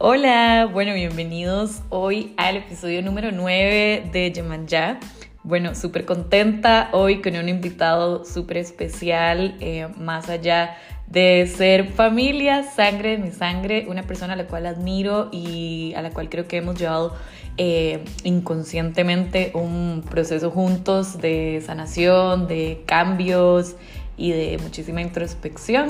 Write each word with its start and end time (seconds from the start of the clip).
Hola, 0.00 0.70
bueno, 0.72 0.94
bienvenidos 0.94 1.82
hoy 1.88 2.32
al 2.36 2.56
episodio 2.56 3.02
número 3.02 3.32
9 3.32 4.10
de 4.12 4.64
Ya. 4.68 5.00
Bueno, 5.42 5.74
súper 5.74 6.04
contenta 6.04 6.88
hoy 6.92 7.20
con 7.20 7.34
un 7.34 7.48
invitado 7.48 8.24
súper 8.24 8.58
especial, 8.58 9.56
eh, 9.58 9.88
más 9.98 10.30
allá 10.30 10.76
de 11.08 11.52
ser 11.52 11.88
familia, 11.88 12.62
sangre 12.62 13.16
de 13.16 13.18
mi 13.18 13.32
sangre, 13.32 13.86
una 13.88 14.04
persona 14.04 14.34
a 14.34 14.36
la 14.36 14.46
cual 14.46 14.66
admiro 14.66 15.30
y 15.32 15.94
a 15.96 16.02
la 16.02 16.10
cual 16.10 16.28
creo 16.28 16.46
que 16.46 16.58
hemos 16.58 16.78
llevado 16.78 17.16
eh, 17.56 18.04
inconscientemente 18.22 19.50
un 19.54 20.04
proceso 20.08 20.52
juntos 20.52 21.20
de 21.20 21.60
sanación, 21.66 22.46
de 22.46 22.84
cambios 22.86 23.74
y 24.16 24.30
de 24.30 24.58
muchísima 24.58 25.02
introspección. 25.02 25.88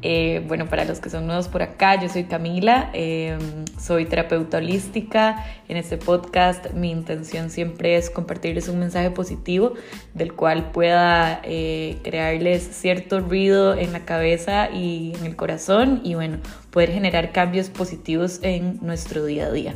Eh, 0.00 0.44
bueno, 0.46 0.66
para 0.66 0.84
los 0.84 1.00
que 1.00 1.10
son 1.10 1.26
nuevos 1.26 1.48
por 1.48 1.62
acá, 1.62 2.00
yo 2.00 2.08
soy 2.08 2.24
Camila, 2.24 2.90
em, 2.92 3.64
soy 3.80 4.04
terapeuta 4.04 4.58
holística. 4.58 5.44
En 5.68 5.76
este 5.76 5.96
podcast 5.96 6.72
mi 6.72 6.90
intención 6.90 7.50
siempre 7.50 7.96
es 7.96 8.08
compartirles 8.08 8.68
un 8.68 8.78
mensaje 8.78 9.10
positivo 9.10 9.74
del 10.14 10.34
cual 10.34 10.70
pueda 10.70 11.40
eh, 11.42 11.98
crearles 12.04 12.62
cierto 12.62 13.18
ruido 13.18 13.74
en 13.76 13.92
la 13.92 14.04
cabeza 14.04 14.70
y 14.70 15.14
en 15.18 15.26
el 15.26 15.34
corazón 15.34 16.00
y 16.04 16.14
bueno, 16.14 16.38
poder 16.70 16.92
generar 16.92 17.32
cambios 17.32 17.68
positivos 17.68 18.38
en 18.42 18.78
nuestro 18.80 19.24
día 19.24 19.46
a 19.46 19.50
día. 19.50 19.74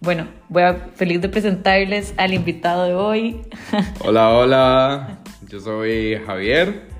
Bueno, 0.00 0.28
voy 0.48 0.62
a 0.62 0.74
feliz 0.94 1.20
de 1.20 1.28
presentarles 1.28 2.14
al 2.18 2.34
invitado 2.34 2.84
de 2.84 2.94
hoy. 2.94 3.40
Hola, 4.04 4.30
hola, 4.30 5.18
yo 5.48 5.58
soy 5.58 6.20
Javier. 6.24 6.94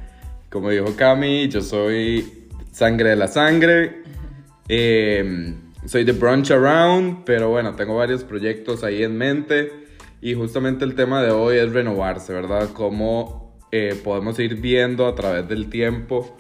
Como 0.50 0.70
dijo 0.70 0.96
Cami, 0.96 1.48
yo 1.48 1.60
soy 1.60 2.35
Sangre 2.76 3.09
de 3.09 3.16
la 3.16 3.26
Sangre. 3.26 4.02
Em, 4.68 5.54
soy 5.87 6.04
de 6.04 6.12
Brunch 6.12 6.51
Around, 6.51 7.24
pero 7.24 7.48
bueno, 7.48 7.74
tengo 7.74 7.96
varios 7.96 8.23
proyectos 8.23 8.84
ahí 8.84 9.02
en 9.02 9.16
mente. 9.16 9.73
Y 10.20 10.34
justamente 10.34 10.84
el 10.84 10.95
tema 10.95 11.23
de 11.23 11.30
hoy 11.30 11.56
es 11.56 11.73
renovarse, 11.73 12.34
¿verdad? 12.34 12.68
Cómo 12.74 13.56
eh, 13.73 13.98
podemos 14.04 14.38
ir 14.40 14.56
viendo 14.56 15.06
a 15.06 15.14
través 15.14 15.48
del 15.48 15.70
tiempo 15.70 16.36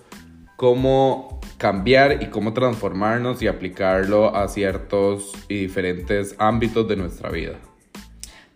cómo 0.56 1.40
cambiar 1.56 2.22
y 2.22 2.26
cómo 2.26 2.52
transformarnos 2.52 3.40
y 3.40 3.46
aplicarlo 3.46 4.36
a 4.36 4.46
ciertos 4.48 5.32
y 5.48 5.60
diferentes 5.60 6.34
ámbitos 6.38 6.86
de 6.86 6.96
nuestra 6.96 7.30
vida. 7.30 7.54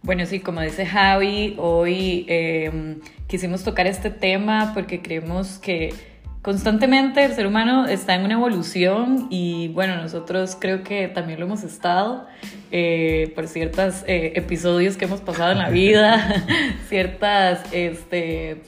Bueno, 0.02 0.26
sí, 0.26 0.40
como 0.40 0.60
dice 0.60 0.84
Javi, 0.84 1.54
hoy 1.56 2.26
em, 2.28 3.00
quisimos 3.26 3.64
tocar 3.64 3.86
este 3.86 4.10
tema 4.10 4.72
porque 4.74 5.00
creemos 5.00 5.58
que 5.58 5.94
constantemente 6.42 7.22
el 7.24 7.34
ser 7.34 7.46
humano 7.46 7.86
está 7.86 8.14
en 8.14 8.24
una 8.24 8.34
evolución 8.34 9.26
y 9.30 9.68
bueno, 9.68 9.96
nosotros 9.96 10.56
creo 10.58 10.82
que 10.82 11.08
también 11.08 11.38
lo 11.38 11.46
hemos 11.46 11.64
estado 11.64 12.26
eh, 12.70 13.32
por 13.34 13.46
ciertos 13.46 14.04
eh, 14.06 14.32
episodios 14.36 14.96
que 14.96 15.04
hemos 15.04 15.20
pasado 15.20 15.52
en 15.52 15.58
la 15.58 15.70
vida, 15.70 16.44
ciertas 16.88 17.62
este, 17.72 18.62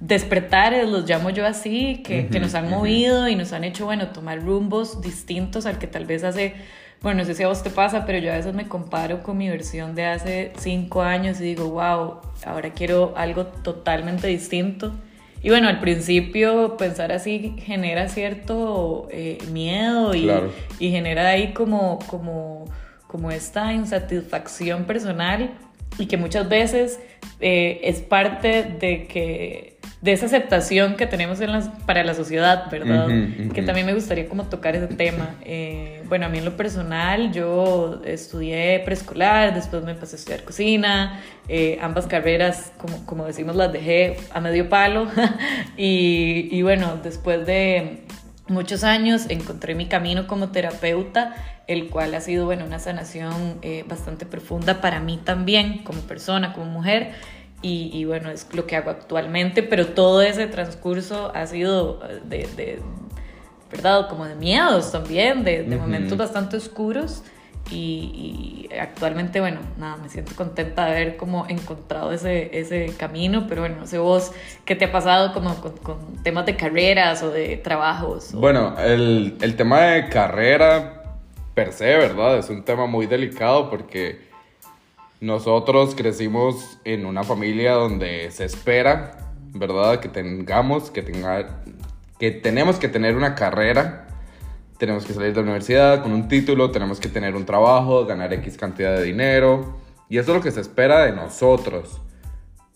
despertares, 0.00 0.88
los 0.88 1.08
llamo 1.08 1.30
yo 1.30 1.46
así, 1.46 2.02
que, 2.02 2.28
que 2.28 2.40
nos 2.40 2.54
han 2.54 2.70
movido 2.70 3.28
y 3.28 3.36
nos 3.36 3.52
han 3.52 3.64
hecho, 3.64 3.84
bueno, 3.84 4.08
tomar 4.08 4.42
rumbos 4.42 5.02
distintos 5.02 5.66
al 5.66 5.78
que 5.78 5.86
tal 5.86 6.06
vez 6.06 6.24
hace... 6.24 6.54
Bueno, 7.00 7.20
no 7.20 7.24
sé 7.26 7.34
si 7.34 7.44
a 7.44 7.48
vos 7.48 7.62
te 7.62 7.70
pasa, 7.70 8.04
pero 8.04 8.18
yo 8.18 8.32
a 8.32 8.36
veces 8.36 8.54
me 8.54 8.66
comparo 8.66 9.22
con 9.22 9.38
mi 9.38 9.48
versión 9.48 9.94
de 9.94 10.04
hace 10.06 10.52
cinco 10.58 11.02
años 11.02 11.40
y 11.40 11.44
digo, 11.44 11.70
wow, 11.70 12.16
ahora 12.44 12.70
quiero 12.70 13.14
algo 13.16 13.46
totalmente 13.46 14.26
distinto. 14.26 14.92
Y 15.42 15.50
bueno, 15.50 15.68
al 15.68 15.80
principio 15.80 16.76
pensar 16.76 17.12
así 17.12 17.54
genera 17.58 18.08
cierto 18.08 19.08
eh, 19.10 19.38
miedo 19.52 20.14
y, 20.14 20.30
y, 20.78 20.90
genera 20.90 21.28
ahí 21.28 21.52
como, 21.52 22.00
como, 22.06 22.64
como 23.06 23.30
esta 23.30 23.72
insatisfacción 23.72 24.84
personal 24.84 25.52
y 25.98 26.06
que 26.06 26.16
muchas 26.16 26.48
veces 26.48 27.00
eh, 27.40 27.80
es 27.84 28.00
parte 28.00 28.64
de 28.64 29.06
que 29.06 29.77
de 30.00 30.12
esa 30.12 30.26
aceptación 30.26 30.96
que 30.96 31.06
tenemos 31.06 31.40
en 31.40 31.50
las, 31.50 31.68
para 31.84 32.04
la 32.04 32.14
sociedad, 32.14 32.70
¿verdad? 32.70 33.08
Que 33.52 33.62
también 33.62 33.84
me 33.84 33.94
gustaría 33.94 34.28
como 34.28 34.44
tocar 34.44 34.76
ese 34.76 34.86
tema. 34.94 35.34
Eh, 35.42 36.02
bueno, 36.08 36.26
a 36.26 36.28
mí 36.28 36.38
en 36.38 36.44
lo 36.44 36.56
personal, 36.56 37.32
yo 37.32 38.00
estudié 38.04 38.80
preescolar, 38.84 39.54
después 39.54 39.82
me 39.82 39.90
empecé 39.92 40.14
a 40.14 40.18
estudiar 40.18 40.44
cocina, 40.44 41.20
eh, 41.48 41.78
ambas 41.82 42.06
carreras, 42.06 42.72
como, 42.78 43.04
como 43.06 43.24
decimos, 43.24 43.56
las 43.56 43.72
dejé 43.72 44.16
a 44.32 44.40
medio 44.40 44.68
palo. 44.68 45.08
y, 45.76 46.48
y 46.50 46.62
bueno, 46.62 47.00
después 47.02 47.44
de 47.44 48.04
muchos 48.48 48.84
años 48.84 49.26
encontré 49.28 49.74
mi 49.74 49.86
camino 49.86 50.26
como 50.26 50.50
terapeuta, 50.50 51.34
el 51.66 51.88
cual 51.88 52.14
ha 52.14 52.20
sido, 52.20 52.46
bueno, 52.46 52.64
una 52.64 52.78
sanación 52.78 53.58
eh, 53.62 53.84
bastante 53.86 54.26
profunda 54.26 54.80
para 54.80 55.00
mí 55.00 55.20
también, 55.22 55.78
como 55.84 56.00
persona, 56.02 56.52
como 56.52 56.66
mujer. 56.66 57.12
Y, 57.60 58.04
bueno, 58.04 58.30
es 58.30 58.46
lo 58.54 58.66
que 58.66 58.76
hago 58.76 58.90
actualmente, 58.90 59.64
pero 59.64 59.88
todo 59.88 60.22
ese 60.22 60.46
transcurso 60.46 61.32
ha 61.34 61.44
sido 61.46 62.00
eh, 62.30 62.46
de, 62.56 62.78
¿verdad? 63.70 64.08
Como 64.08 64.26
de 64.26 64.36
miedos 64.36 64.92
también, 64.92 65.42
de, 65.42 65.64
momentos 65.64 66.16
bastante 66.16 66.56
oscuros. 66.56 67.24
Y, 67.70 68.68
actualmente, 68.80 69.40
bueno, 69.40 69.60
nada, 69.76 69.96
me 69.96 70.08
siento 70.08 70.36
contenta 70.36 70.86
de 70.86 70.92
haber 70.92 71.16
como 71.16 71.46
encontrado 71.48 72.12
ese, 72.12 72.56
ese 72.56 72.94
camino, 72.96 73.46
pero 73.48 73.62
bueno, 73.62 73.76
no 73.80 73.86
sé 73.86 73.98
vos, 73.98 74.32
¿qué 74.64 74.76
te 74.76 74.84
ha 74.84 74.92
pasado 74.92 75.34
como 75.34 75.56
con, 75.56 76.22
temas 76.22 76.46
de 76.46 76.54
carreras 76.54 77.24
o 77.24 77.30
de 77.30 77.56
trabajos? 77.56 78.32
Bueno, 78.32 78.76
el, 78.78 79.36
el 79.40 79.56
tema 79.56 79.80
de 79.80 80.08
carrera 80.08 81.02
per 81.54 81.72
se, 81.72 81.86
¿verdad? 81.96 82.38
Es 82.38 82.48
un 82.50 82.64
tema 82.64 82.86
muy 82.86 83.06
delicado 83.06 83.68
porque 83.68 84.27
nosotros 85.20 85.94
crecimos 85.94 86.78
en 86.84 87.04
una 87.04 87.24
familia 87.24 87.72
donde 87.72 88.30
se 88.30 88.44
espera, 88.44 89.32
¿verdad? 89.52 90.00
Que 90.00 90.08
tengamos, 90.08 90.90
que 90.90 91.02
tenga, 91.02 91.62
que 92.18 92.30
tenemos 92.30 92.78
que 92.78 92.88
tener 92.88 93.16
una 93.16 93.34
carrera, 93.34 94.06
tenemos 94.78 95.04
que 95.04 95.12
salir 95.12 95.30
de 95.30 95.36
la 95.36 95.42
universidad 95.42 96.02
con 96.02 96.12
un 96.12 96.28
título, 96.28 96.70
tenemos 96.70 97.00
que 97.00 97.08
tener 97.08 97.34
un 97.34 97.44
trabajo, 97.44 98.06
ganar 98.06 98.32
X 98.32 98.56
cantidad 98.56 98.96
de 98.96 99.02
dinero. 99.02 99.76
Y 100.08 100.18
eso 100.18 100.30
es 100.30 100.36
lo 100.36 100.42
que 100.42 100.52
se 100.52 100.60
espera 100.60 101.04
de 101.04 101.12
nosotros. 101.12 102.00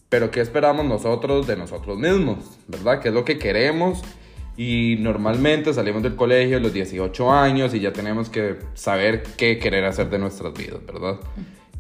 Pero 0.09 0.31
¿qué 0.31 0.41
esperamos 0.41 0.85
nosotros 0.85 1.47
de 1.47 1.57
nosotros 1.57 1.97
mismos? 1.97 2.39
¿Verdad? 2.67 3.01
¿Qué 3.01 3.09
es 3.09 3.15
lo 3.15 3.25
que 3.25 3.39
queremos? 3.39 4.03
Y 4.57 4.97
normalmente 4.99 5.73
salimos 5.73 6.03
del 6.03 6.17
colegio 6.17 6.59
a 6.59 6.61
los 6.61 6.73
18 6.73 7.33
años 7.33 7.73
y 7.73 7.81
ya 7.81 7.93
tenemos 7.93 8.29
que 8.29 8.59
saber 8.75 9.23
qué 9.23 9.59
querer 9.59 9.85
hacer 9.85 10.11
de 10.11 10.19
nuestras 10.19 10.53
vidas, 10.53 10.85
¿verdad? 10.85 11.19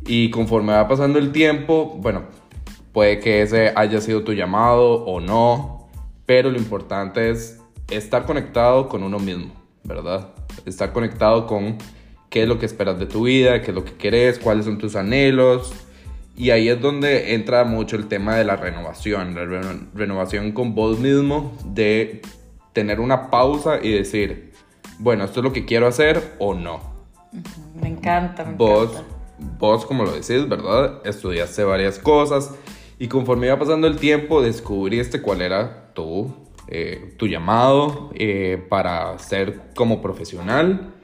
Y 0.07 0.31
conforme 0.31 0.73
va 0.73 0.89
pasando 0.89 1.19
el 1.19 1.33
tiempo, 1.33 1.97
bueno, 2.01 2.23
puede 2.93 3.21
que 3.21 3.43
ese 3.43 3.73
haya 3.75 4.01
sido 4.01 4.23
tu 4.25 4.33
llamado 4.33 5.05
o 5.05 5.21
no, 5.21 5.89
pero 6.27 6.51
lo 6.51 6.59
importante 6.59 7.31
es 7.31 7.61
estar 7.91 8.25
conectado 8.27 8.89
con 8.89 9.03
uno 9.03 9.19
mismo, 9.19 9.53
¿verdad? 9.85 10.31
Estar 10.67 10.93
conectado 10.93 11.47
con 11.47 11.79
qué 12.31 12.43
es 12.43 12.49
lo 12.49 12.59
que 12.59 12.67
esperas 12.67 12.99
de 12.99 13.07
tu 13.07 13.25
vida, 13.25 13.63
qué 13.63 13.71
es 13.71 13.75
lo 13.75 13.85
que 13.85 13.95
querés, 13.95 14.39
cuáles 14.39 14.65
son 14.65 14.79
tus 14.79 14.97
anhelos. 14.97 15.73
Y 16.37 16.51
ahí 16.51 16.69
es 16.69 16.81
donde 16.81 17.34
entra 17.34 17.65
mucho 17.65 17.97
el 17.97 18.09
tema 18.09 18.37
de 18.37 18.45
la 18.45 18.57
renovación, 18.57 19.34
la 19.34 19.45
renovación 19.95 20.53
con 20.53 20.75
vos 20.75 20.99
mismo, 20.99 21.53
de 21.67 22.23
tener 22.73 23.01
una 23.01 23.31
pausa 23.31 23.79
y 23.83 23.93
decir, 23.93 24.53
bueno, 24.99 25.25
esto 25.25 25.41
es 25.41 25.45
lo 25.45 25.53
que 25.53 25.67
quiero 25.67 25.87
hacer 25.87 26.34
o 26.39 26.55
no. 26.55 26.81
Me 27.81 27.89
encanta, 27.89 28.45
me 28.45 28.55
vos, 28.55 28.93
encanta 28.93 29.22
vos, 29.58 29.86
como 29.86 30.04
lo 30.04 30.12
decís, 30.12 30.48
¿verdad? 30.48 31.00
Estudiaste 31.04 31.64
varias 31.64 31.98
cosas 31.98 32.54
y 32.98 33.08
conforme 33.08 33.47
iba 33.47 33.58
pasando 33.58 33.86
el 33.86 33.97
tiempo 33.97 34.42
descubriste 34.42 35.20
cuál 35.20 35.42
era 35.42 35.92
tu, 35.94 36.33
eh, 36.68 37.15
tu 37.18 37.27
llamado 37.27 38.10
eh, 38.15 38.65
para 38.68 39.18
ser 39.18 39.72
como 39.74 40.00
profesional. 40.00 40.94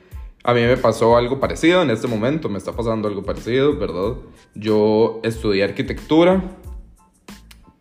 A 0.44 0.54
mí 0.54 0.60
me 0.60 0.76
pasó 0.76 1.16
algo 1.16 1.40
parecido 1.40 1.82
en 1.82 1.90
este 1.90 2.06
momento, 2.06 2.48
me 2.48 2.58
está 2.58 2.72
pasando 2.72 3.08
algo 3.08 3.24
parecido, 3.24 3.76
¿verdad? 3.76 4.14
Yo 4.54 5.20
estudié 5.24 5.64
arquitectura, 5.64 6.42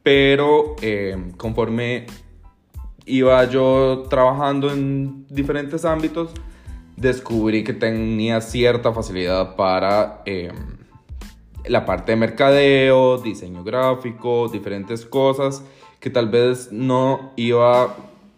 pero 0.03 0.75
eh, 0.81 1.31
conforme 1.38 2.07
iba 3.06 3.44
yo 3.45 4.06
trabajando 4.10 4.71
en 4.71 5.25
diferentes 5.27 5.86
ámbitos, 5.86 6.31
descubrí 6.98 7.64
que 7.64 7.74
tenía 7.74 8.42
cierta 8.42 8.92
facilidad 8.92 9.56
para 9.56 10.22
em, 10.26 10.56
la 11.66 11.86
parte 11.86 12.12
de 12.12 12.16
mercadeo, 12.18 13.20
diseño 13.20 13.64
gráfico, 13.64 14.50
diferentes 14.52 15.06
cosas 15.06 15.64
que 16.00 16.10
tal 16.10 16.28
vez 16.30 16.72
no 16.72 17.32
iba 17.36 17.96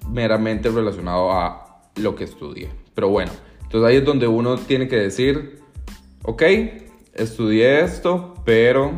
meramente 0.10 0.70
relacionado 0.70 1.32
a 1.32 1.82
lo 1.96 2.16
que 2.16 2.26
estudié. 2.26 2.70
Pero 2.94 3.10
bueno, 3.10 3.32
entonces 3.64 3.88
ahí 3.88 3.98
es 3.98 4.06
donde 4.06 4.28
uno 4.28 4.58
tiene 4.58 4.88
que 4.88 4.98
decir, 4.98 5.62
ok, 6.24 6.44
estudié 7.14 7.82
esto, 7.82 8.36
pero 8.46 8.92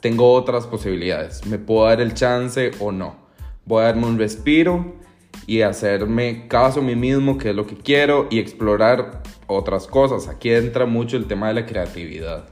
tengo 0.00 0.32
otras 0.32 0.66
posibilidades. 0.66 1.46
¿Me 1.46 1.58
puedo 1.58 1.86
dar 1.86 2.00
el 2.00 2.14
chance 2.14 2.72
o 2.80 2.92
no? 2.92 3.16
Voy 3.64 3.82
a 3.82 3.86
darme 3.86 4.06
un 4.06 4.18
respiro 4.18 5.01
y 5.46 5.62
hacerme 5.62 6.46
caso 6.48 6.80
a 6.80 6.82
mí 6.82 6.96
mismo, 6.96 7.38
que 7.38 7.50
es 7.50 7.56
lo 7.56 7.66
que 7.66 7.76
quiero, 7.76 8.28
y 8.30 8.38
explorar 8.38 9.22
otras 9.46 9.86
cosas. 9.86 10.28
Aquí 10.28 10.50
entra 10.50 10.86
mucho 10.86 11.16
el 11.16 11.26
tema 11.26 11.48
de 11.48 11.54
la 11.54 11.66
creatividad, 11.66 12.44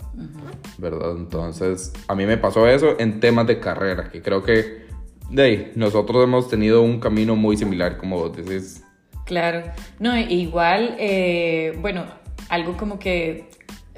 ¿verdad? 0.79 1.13
Entonces, 1.17 1.93
a 2.09 2.15
mí 2.15 2.27
me 2.27 2.37
pasó 2.37 2.67
eso 2.67 2.97
en 2.99 3.21
temas 3.21 3.47
de 3.47 3.61
carrera, 3.61 4.11
que 4.11 4.23
creo 4.23 4.43
que 4.43 4.91
de 5.31 5.43
ahí, 5.43 5.73
nosotros 5.77 6.25
hemos 6.25 6.49
tenido 6.49 6.83
un 6.83 6.99
camino 6.99 7.37
muy 7.37 7.57
similar, 7.57 7.97
como 7.99 8.19
vos 8.19 8.37
decís. 8.37 8.83
Claro, 9.27 9.63
no, 10.01 10.19
igual, 10.19 10.97
eh, 10.99 11.79
bueno, 11.81 12.05
algo 12.49 12.77
como 12.77 12.99
que 12.99 13.49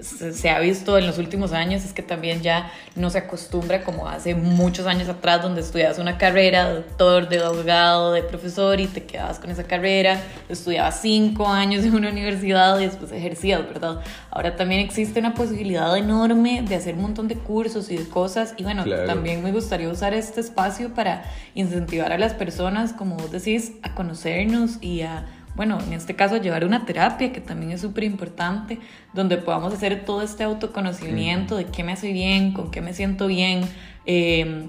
se, 0.02 0.50
ha 0.50 0.58
visto 0.58 0.98
en 0.98 1.06
los 1.06 1.18
últimos 1.18 1.52
años 1.52 1.84
es 1.84 1.92
que 1.92 2.02
también 2.02 2.42
ya 2.42 2.70
no 2.96 3.10
se 3.10 3.18
acostumbra 3.18 3.84
como 3.84 4.08
hace 4.08 4.34
muchos 4.34 4.86
años 4.86 5.08
atrás 5.08 5.42
donde 5.42 5.60
estudiabas 5.60 5.98
una 5.98 6.18
carrera, 6.18 6.68
de 6.68 6.74
doctor, 6.76 7.28
de 7.28 7.42
abogado, 7.42 8.12
de 8.12 8.22
profesor 8.22 8.80
y 8.80 8.86
te 8.86 9.04
quedabas 9.04 9.38
con 9.38 9.50
esa 9.50 9.64
carrera, 9.64 10.20
estudiabas 10.48 11.00
cinco 11.00 11.46
años 11.46 11.84
en 11.84 11.94
una 11.94 12.10
universidad 12.10 12.78
y 12.80 12.86
después 12.86 13.12
ejercías, 13.12 13.66
¿verdad? 13.66 14.00
Ahora 14.30 14.56
también 14.56 14.80
existe 14.80 15.20
una 15.20 15.34
posibilidad 15.34 15.96
enorme 15.96 16.62
de 16.62 16.74
hacer 16.74 16.94
un 16.94 17.02
montón 17.02 17.28
de 17.28 17.36
cursos 17.36 17.90
y 17.90 17.96
de 17.96 18.08
cosas. 18.08 18.54
Y 18.56 18.64
bueno, 18.64 18.84
también 19.06 19.42
me 19.42 19.52
gustaría 19.52 19.88
usar 19.88 20.14
este 20.14 20.40
espacio 20.40 20.94
para 20.94 21.24
incentivar 21.54 22.12
a 22.12 22.18
las 22.18 22.34
personas, 22.34 22.92
como 22.92 23.16
vos 23.16 23.30
decís, 23.30 23.72
a 23.82 23.94
conocernos 23.94 24.78
y 24.80 25.02
a 25.02 25.26
bueno, 25.54 25.78
en 25.86 25.92
este 25.92 26.16
caso 26.16 26.36
llevar 26.36 26.64
una 26.64 26.86
terapia, 26.86 27.32
que 27.32 27.40
también 27.40 27.72
es 27.72 27.80
súper 27.80 28.04
importante, 28.04 28.78
donde 29.12 29.36
podamos 29.36 29.74
hacer 29.74 30.04
todo 30.04 30.22
este 30.22 30.44
autoconocimiento 30.44 31.56
de 31.56 31.66
qué 31.66 31.84
me 31.84 31.92
hace 31.92 32.12
bien, 32.12 32.52
con 32.52 32.70
qué 32.70 32.80
me 32.80 32.94
siento 32.94 33.26
bien, 33.26 33.62
eh, 34.06 34.68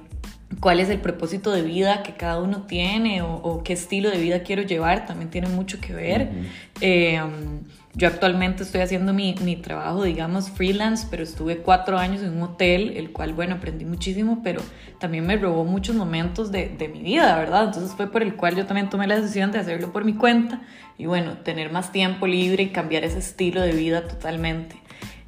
cuál 0.59 0.79
es 0.79 0.89
el 0.89 0.99
propósito 0.99 1.51
de 1.51 1.61
vida 1.61 2.03
que 2.03 2.13
cada 2.13 2.41
uno 2.41 2.63
tiene 2.63 3.21
o, 3.21 3.61
qué 3.63 3.73
estilo 3.73 4.09
de 4.09 4.17
vida 4.17 4.43
quiero 4.43 4.63
llevar, 4.63 5.05
también 5.05 5.29
tiene 5.29 5.47
mucho 5.47 5.79
que 5.79 5.93
ver. 5.93 6.29
Eh, 6.81 7.21
yo 7.95 8.07
actualmente 8.07 8.63
estoy 8.63 8.81
haciendo 8.81 9.13
mi, 9.13 9.35
mi, 9.41 9.55
trabajo, 9.55 10.03
digamos, 10.03 10.49
freelance, 10.49 11.07
pero 11.11 11.23
estuve 11.23 11.57
cuatro 11.57 11.99
años 11.99 12.23
en 12.23 12.33
un 12.33 12.41
hotel, 12.41 12.93
el 12.97 13.11
cual, 13.11 13.33
bueno, 13.33 13.55
aprendí 13.55 13.85
muchísimo, 13.85 14.41
pero 14.43 14.61
también 14.99 15.27
me 15.27 15.37
robó 15.37 15.63
muchos 15.63 15.95
momentos 15.95 16.51
de, 16.51 16.69
de 16.69 16.87
mi 16.87 17.03
vida, 17.03 17.37
¿verdad? 17.37 17.65
Entonces 17.65 17.95
fue 17.95 18.11
por 18.11 18.23
el 18.23 18.35
cual 18.35 18.55
yo 18.55 18.65
también 18.65 18.89
tomé 18.89 19.05
la 19.05 19.15
decisión 19.17 19.51
de 19.51 19.59
hacerlo 19.59 19.93
por 19.93 20.05
mi 20.05 20.15
cuenta 20.15 20.61
y, 20.97 21.05
bueno, 21.05 21.37
tener 21.39 21.71
más 21.71 21.91
tiempo 21.91 22.25
libre 22.25 22.63
y 22.63 22.69
cambiar 22.69 23.03
ese 23.03 23.19
estilo 23.19 23.61
de 23.61 23.73
vida 23.73 24.07
totalmente. 24.07 24.75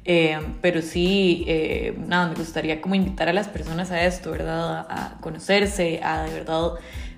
Eh, 0.08 0.38
pero 0.60 0.82
sí, 0.82 1.44
eh, 1.48 1.96
nada, 2.06 2.28
me 2.28 2.36
gustaría 2.36 2.80
como 2.80 2.94
invitar 2.94 3.28
a 3.28 3.32
las 3.32 3.48
personas 3.48 3.90
a 3.90 4.04
esto, 4.04 4.30
¿verdad? 4.30 4.86
A, 4.88 5.18
conocerse, 5.20 6.00
a 6.02 6.22
de 6.22 6.32
verdad 6.32 6.70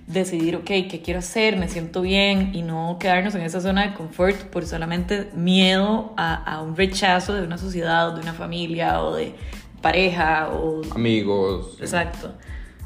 decidir, 0.09 0.57
ok, 0.57 0.65
¿qué 0.65 1.03
quiero 1.05 1.21
hacer? 1.21 1.57
Me 1.57 1.69
siento 1.69 2.01
bien 2.01 2.51
y 2.55 2.63
no 2.63 2.97
quedarnos 2.99 3.35
en 3.35 3.43
esa 3.43 3.61
zona 3.61 3.87
de 3.87 3.95
confort 3.95 4.37
por 4.45 4.67
solamente 4.67 5.29
miedo 5.35 6.15
a, 6.17 6.35
a 6.35 6.63
un 6.63 6.77
rechazo 6.77 7.35
de 7.35 7.43
una 7.43 7.59
sociedad, 7.59 8.15
de 8.15 8.23
una 8.23 8.33
familia 8.33 9.03
o 9.03 9.15
de 9.15 9.35
pareja 9.83 10.49
o... 10.51 10.83
Amigos. 10.95 11.77
Exacto. 11.81 12.33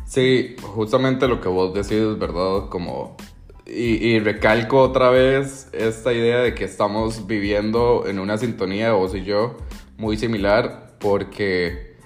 Sí, 0.05 0.57
justamente 0.63 1.29
lo 1.29 1.41
que 1.41 1.49
vos 1.49 1.73
decís, 1.73 2.19
¿verdad? 2.19 2.69
Como 2.69 3.17
y, 3.65 4.07
y, 4.07 4.19
recalco 4.19 4.83
otra 4.83 5.09
vez 5.09 5.69
esta 5.73 6.13
idea 6.13 6.41
de 6.41 6.53
que 6.55 6.65
estamos 6.65 7.27
viviendo 7.29 8.05
en 8.07 8.19
una 8.19 8.37
sintonía, 8.37 8.93
vos 8.93 9.15
y 9.15 9.23
yo, 9.23 9.57
muy 9.97 10.17
similar 10.17 10.97
porque, 10.99 11.97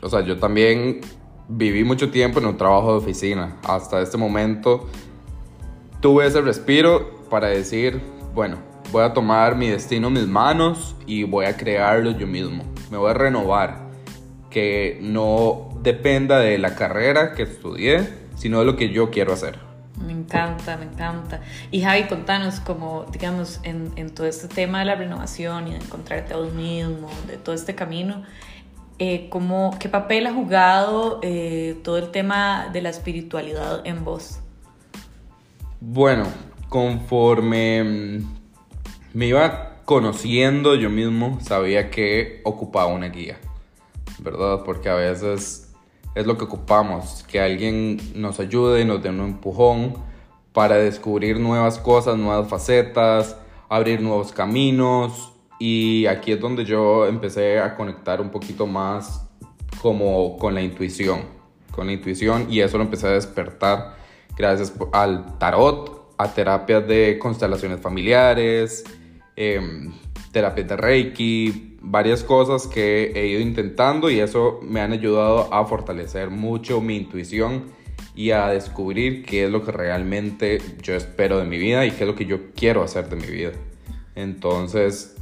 o 0.00 0.08
sea, 0.08 0.20
yo 0.20 0.38
también 0.38 1.00
viví 1.48 1.84
mucho 1.84 2.10
tiempo 2.10 2.38
en 2.40 2.46
un 2.46 2.56
trabajo 2.56 2.92
de 2.92 2.98
oficina. 2.98 3.56
Hasta 3.64 4.00
este 4.00 4.16
momento 4.16 4.88
tuve 6.00 6.26
ese 6.26 6.40
respiro 6.40 7.22
para 7.30 7.48
decir, 7.48 8.00
bueno, 8.34 8.58
voy 8.90 9.04
a 9.04 9.12
tomar 9.12 9.56
mi 9.56 9.68
destino 9.68 10.08
en 10.08 10.14
mis 10.14 10.26
manos 10.26 10.94
y 11.06 11.24
voy 11.24 11.46
a 11.46 11.56
crearlo 11.56 12.10
yo 12.12 12.26
mismo. 12.26 12.64
Me 12.90 12.98
voy 12.98 13.10
a 13.10 13.14
renovar. 13.14 13.90
Que 14.50 14.98
no 15.00 15.70
dependa 15.82 16.38
de 16.38 16.58
la 16.58 16.74
carrera 16.74 17.32
que 17.32 17.44
estudié, 17.44 18.06
sino 18.36 18.58
de 18.58 18.66
lo 18.66 18.76
que 18.76 18.90
yo 18.90 19.10
quiero 19.10 19.32
hacer. 19.32 19.58
Me 20.06 20.12
encanta, 20.12 20.76
me 20.76 20.84
encanta. 20.84 21.40
Y 21.70 21.80
Javi, 21.80 22.04
contanos 22.04 22.60
como, 22.60 23.06
digamos, 23.10 23.60
en, 23.62 23.92
en 23.96 24.10
todo 24.14 24.26
este 24.26 24.48
tema 24.48 24.80
de 24.80 24.84
la 24.84 24.94
renovación 24.94 25.68
y 25.68 25.70
de 25.70 25.78
encontrarte 25.78 26.34
a 26.34 26.36
vos 26.36 26.52
mismo, 26.52 27.08
de 27.28 27.38
todo 27.38 27.54
este 27.54 27.74
camino, 27.74 28.24
eh, 28.98 29.28
como, 29.28 29.76
¿qué 29.78 29.88
papel 29.88 30.26
ha 30.26 30.32
jugado 30.32 31.20
eh, 31.22 31.78
todo 31.82 31.98
el 31.98 32.10
tema 32.10 32.68
de 32.72 32.82
la 32.82 32.90
espiritualidad 32.90 33.86
en 33.86 34.04
vos? 34.04 34.38
Bueno, 35.80 36.26
conforme 36.68 37.84
mm, 37.84 38.34
me 39.14 39.26
iba 39.26 39.76
conociendo 39.84 40.74
yo 40.74 40.90
mismo, 40.90 41.38
sabía 41.40 41.90
que 41.90 42.40
ocupaba 42.44 42.86
una 42.86 43.08
guía, 43.08 43.38
¿verdad? 44.20 44.62
Porque 44.64 44.88
a 44.88 44.94
veces 44.94 45.72
es 46.14 46.26
lo 46.26 46.36
que 46.36 46.44
ocupamos, 46.44 47.24
que 47.28 47.40
alguien 47.40 48.00
nos 48.14 48.38
ayude, 48.40 48.84
nos 48.84 49.02
dé 49.02 49.10
un 49.10 49.20
empujón 49.20 49.94
para 50.52 50.76
descubrir 50.76 51.40
nuevas 51.40 51.78
cosas, 51.78 52.16
nuevas 52.16 52.48
facetas, 52.48 53.36
abrir 53.68 54.00
nuevos 54.00 54.32
caminos. 54.32 55.31
Y 55.64 56.06
aquí 56.06 56.32
es 56.32 56.40
donde 56.40 56.64
yo 56.64 57.06
empecé 57.06 57.60
a 57.60 57.76
conectar 57.76 58.20
un 58.20 58.30
poquito 58.30 58.66
más 58.66 59.28
como 59.80 60.36
con 60.36 60.56
la 60.56 60.60
intuición, 60.60 61.20
con 61.70 61.86
la 61.86 61.92
intuición 61.92 62.48
y 62.50 62.58
eso 62.58 62.78
lo 62.78 62.82
empecé 62.82 63.06
a 63.06 63.10
despertar 63.10 63.94
gracias 64.36 64.72
al 64.90 65.38
tarot, 65.38 66.16
a 66.18 66.34
terapias 66.34 66.88
de 66.88 67.16
constelaciones 67.16 67.80
familiares, 67.80 68.82
em, 69.36 69.92
terapias 70.32 70.66
de 70.66 70.76
Reiki, 70.76 71.76
varias 71.80 72.24
cosas 72.24 72.66
que 72.66 73.12
he 73.14 73.28
ido 73.28 73.40
intentando 73.40 74.10
y 74.10 74.18
eso 74.18 74.58
me 74.64 74.80
han 74.80 74.90
ayudado 74.90 75.54
a 75.54 75.64
fortalecer 75.64 76.28
mucho 76.28 76.80
mi 76.80 76.96
intuición 76.96 77.66
y 78.16 78.32
a 78.32 78.48
descubrir 78.48 79.24
qué 79.24 79.44
es 79.44 79.50
lo 79.52 79.64
que 79.64 79.70
realmente 79.70 80.60
yo 80.82 80.96
espero 80.96 81.38
de 81.38 81.44
mi 81.44 81.58
vida 81.58 81.86
y 81.86 81.92
qué 81.92 82.02
es 82.02 82.08
lo 82.08 82.16
que 82.16 82.26
yo 82.26 82.50
quiero 82.56 82.82
hacer 82.82 83.08
de 83.08 83.14
mi 83.14 83.28
vida. 83.28 83.52
Entonces, 84.16 85.14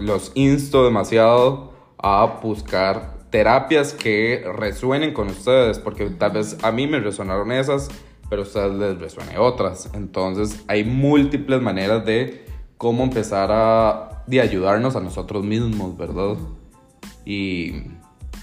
los 0.00 0.32
insto 0.34 0.84
demasiado 0.84 1.72
a 1.98 2.40
buscar 2.42 3.18
terapias 3.30 3.92
que 3.92 4.44
resuenen 4.54 5.12
con 5.12 5.28
ustedes, 5.28 5.78
porque 5.78 6.10
tal 6.10 6.32
vez 6.32 6.56
a 6.62 6.72
mí 6.72 6.86
me 6.86 7.00
resonaron 7.00 7.52
esas, 7.52 7.88
pero 8.30 8.42
a 8.42 8.44
ustedes 8.44 8.72
les 8.74 8.98
resuene 8.98 9.38
otras. 9.38 9.90
Entonces, 9.94 10.62
hay 10.68 10.84
múltiples 10.84 11.60
maneras 11.60 12.04
de 12.04 12.46
cómo 12.76 13.04
empezar 13.04 13.50
a 13.52 14.24
de 14.28 14.40
ayudarnos 14.40 14.94
a 14.94 15.00
nosotros 15.00 15.44
mismos, 15.44 15.96
¿verdad? 15.96 16.36
Y 17.24 17.82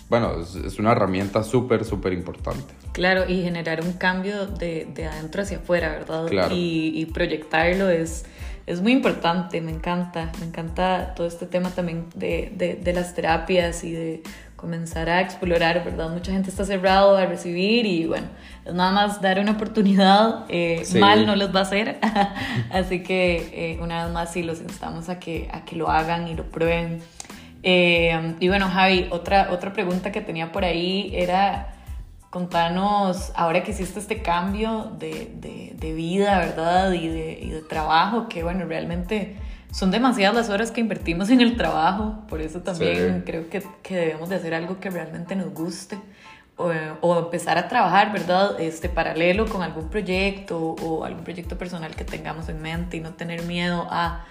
bueno, 0.09 0.33
es, 0.39 0.79
una 0.79 0.91
herramienta 0.91 1.43
súper, 1.43 1.85
súper 1.85 2.13
importante. 2.13 2.73
Claro, 2.91 3.25
y 3.27 3.43
generar 3.43 3.81
un 3.81 3.93
cambio 3.93 4.47
de, 4.47 4.88
de 4.93 5.05
adentro 5.05 5.43
hacia 5.43 5.57
afuera, 5.57 5.89
¿verdad? 5.89 6.27
Claro. 6.27 6.55
Y, 6.55 6.91
y, 6.95 7.05
proyectarlo 7.05 7.89
es, 7.89 8.25
es 8.67 8.81
muy 8.81 8.91
importante, 8.93 9.62
me 9.62 9.72
encanta, 9.72 10.31
me 10.39 10.48
encanta 10.48 11.13
todo 11.15 11.27
este 11.27 11.45
tema 11.45 11.69
también 11.69 12.07
de, 12.15 12.51
de, 12.55 12.75
de 12.75 12.93
las 12.93 13.13
terapias 13.13 13.84
y 13.84 13.91
de 13.91 14.24
comenzar 14.55 15.10
a 15.10 15.22
explorar, 15.22 15.84
¿verdad? 15.84 16.10
Mucha 16.10 16.31
gente 16.31 16.50
está 16.50 16.65
cerrado 16.65 17.15
a 17.17 17.25
recibir 17.27 17.86
y 17.86 18.07
bueno, 18.07 18.27
es 18.65 18.74
nada 18.74 18.91
más 18.91 19.22
dar 19.22 19.39
una 19.39 19.51
oportunidad, 19.51 20.45
eh, 20.50 20.84
mal 21.00 21.27
no 21.27 21.36
les 21.36 21.53
va 21.53 21.60
a 21.60 21.63
hacer, 21.63 22.00
así 22.72 23.03
que 23.03 23.50
eh, 23.53 23.79
una 23.81 24.05
vez 24.05 24.13
más 24.13 24.34
sí 24.34 24.41
los 24.41 24.62
instamos 24.62 25.10
a 25.10 25.19
que, 25.19 25.50
a 25.51 25.65
que 25.65 25.75
lo 25.75 25.89
hagan 25.89 26.27
y 26.27 26.34
lo 26.34 26.45
prueben. 26.45 27.01
Eh, 27.62 28.36
y 28.39 28.48
bueno, 28.48 28.69
Javi, 28.69 29.07
otra, 29.12 29.50
otra 29.51 29.74
pregunta 29.74 30.12
que 30.12 30.22
tenía 30.22 30.51
por 30.51 30.65
ahí 30.65 31.12
era 31.13 31.75
contanos, 32.35 33.31
ahora 33.33 33.63
que 33.63 33.71
hiciste 33.71 33.97
este 33.97 34.21
cambio 34.21 34.91
de, 34.99 35.31
de, 35.35 35.71
de 35.73 35.93
vida, 35.93 36.37
¿verdad? 36.37 36.91
Y 36.91 37.07
de, 37.07 37.39
y 37.41 37.49
de 37.49 37.61
trabajo, 37.61 38.27
que 38.27 38.43
bueno, 38.43 38.65
realmente 38.65 39.37
son 39.71 39.89
demasiadas 39.89 40.35
las 40.35 40.49
horas 40.49 40.69
que 40.69 40.81
invertimos 40.81 41.29
en 41.29 41.39
el 41.39 41.55
trabajo, 41.55 42.25
por 42.27 42.41
eso 42.41 42.59
también 42.59 43.23
creo 43.25 43.49
que, 43.49 43.63
que, 43.81 43.95
debemos 43.95 44.27
de 44.27 44.35
hacer 44.35 44.53
algo 44.53 44.81
que 44.81 44.89
realmente 44.89 45.33
nos 45.37 45.53
guste 45.53 45.97
o, 46.57 46.73
o, 46.99 47.19
empezar 47.19 47.57
a 47.57 47.69
trabajar, 47.69 48.11
¿verdad? 48.11 48.59
Este 48.59 48.89
paralelo 48.89 49.45
con 49.45 49.63
algún 49.63 49.87
proyecto 49.89 50.59
o 50.59 51.05
algún 51.05 51.23
proyecto 51.23 51.57
personal 51.57 51.95
que 51.95 52.03
tengamos 52.03 52.49
en 52.49 52.61
mente 52.61 52.97
y 52.97 52.99
no 52.99 53.13
tener 53.13 53.43
miedo 53.43 53.87
a... 53.89 54.25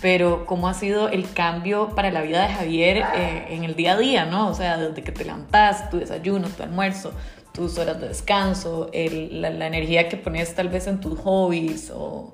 Pero 0.00 0.46
cómo 0.46 0.68
ha 0.68 0.74
sido 0.74 1.08
el 1.08 1.32
cambio 1.32 1.96
para 1.96 2.12
la 2.12 2.22
vida 2.22 2.46
de 2.46 2.54
Javier 2.54 2.98
eh, 3.16 3.46
en 3.50 3.64
el 3.64 3.74
día 3.74 3.94
a 3.94 3.98
día, 3.98 4.24
¿no? 4.24 4.48
O 4.48 4.54
sea, 4.54 4.76
desde 4.76 5.02
que 5.02 5.10
te 5.10 5.24
levantas, 5.24 5.90
tu 5.90 5.98
desayuno, 5.98 6.48
tu 6.48 6.62
almuerzo, 6.62 7.12
tus 7.52 7.78
horas 7.78 8.00
de 8.00 8.08
descanso, 8.08 8.90
el, 8.92 9.40
la, 9.42 9.50
la 9.50 9.66
energía 9.66 10.08
que 10.08 10.16
pones 10.16 10.54
tal 10.54 10.68
vez 10.68 10.86
en 10.86 11.00
tus 11.00 11.18
hobbies 11.18 11.90
o 11.94 12.32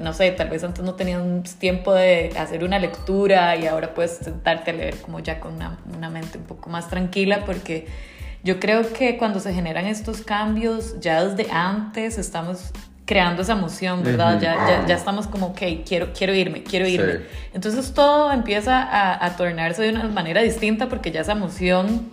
no 0.00 0.12
sé, 0.12 0.30
tal 0.32 0.48
vez 0.48 0.64
antes 0.64 0.84
no 0.84 0.94
tenías 0.94 1.22
tiempo 1.56 1.92
de 1.92 2.32
hacer 2.38 2.64
una 2.64 2.78
lectura 2.78 3.56
y 3.56 3.66
ahora 3.66 3.94
puedes 3.94 4.12
sentarte 4.12 4.70
a 4.70 4.74
leer 4.74 4.96
como 4.96 5.20
ya 5.20 5.40
con 5.40 5.54
una, 5.54 5.78
una, 5.94 6.10
mente 6.10 6.38
un 6.38 6.44
poco 6.44 6.70
más 6.70 6.88
tranquila 6.88 7.44
porque 7.44 7.86
yo 8.42 8.58
creo 8.58 8.92
que 8.92 9.18
cuando 9.18 9.40
se 9.40 9.52
generan 9.52 9.86
estos 9.86 10.22
cambios 10.22 10.98
ya 11.00 11.24
desde 11.24 11.50
antes 11.52 12.18
estamos 12.18 12.72
creando 13.04 13.42
esa 13.42 13.52
emoción, 13.52 14.02
¿verdad? 14.02 14.40
ya, 14.40 14.54
ya, 14.66 14.86
ya, 14.86 14.94
estamos 14.94 15.26
como, 15.26 15.48
ok, 15.48 15.60
quiero, 15.86 16.12
quiero 16.16 16.34
irme, 16.34 16.62
quiero 16.62 16.86
irme. 16.86 17.26
Entonces 17.52 17.92
todo 17.92 18.32
empieza 18.32 18.80
a, 18.82 19.24
a 19.24 19.36
tornarse 19.36 19.82
de 19.82 19.90
una 19.90 20.04
manera 20.04 20.40
distinta 20.40 20.88
porque 20.88 21.10
ya 21.10 21.20
esa 21.20 21.32
emoción 21.32 22.10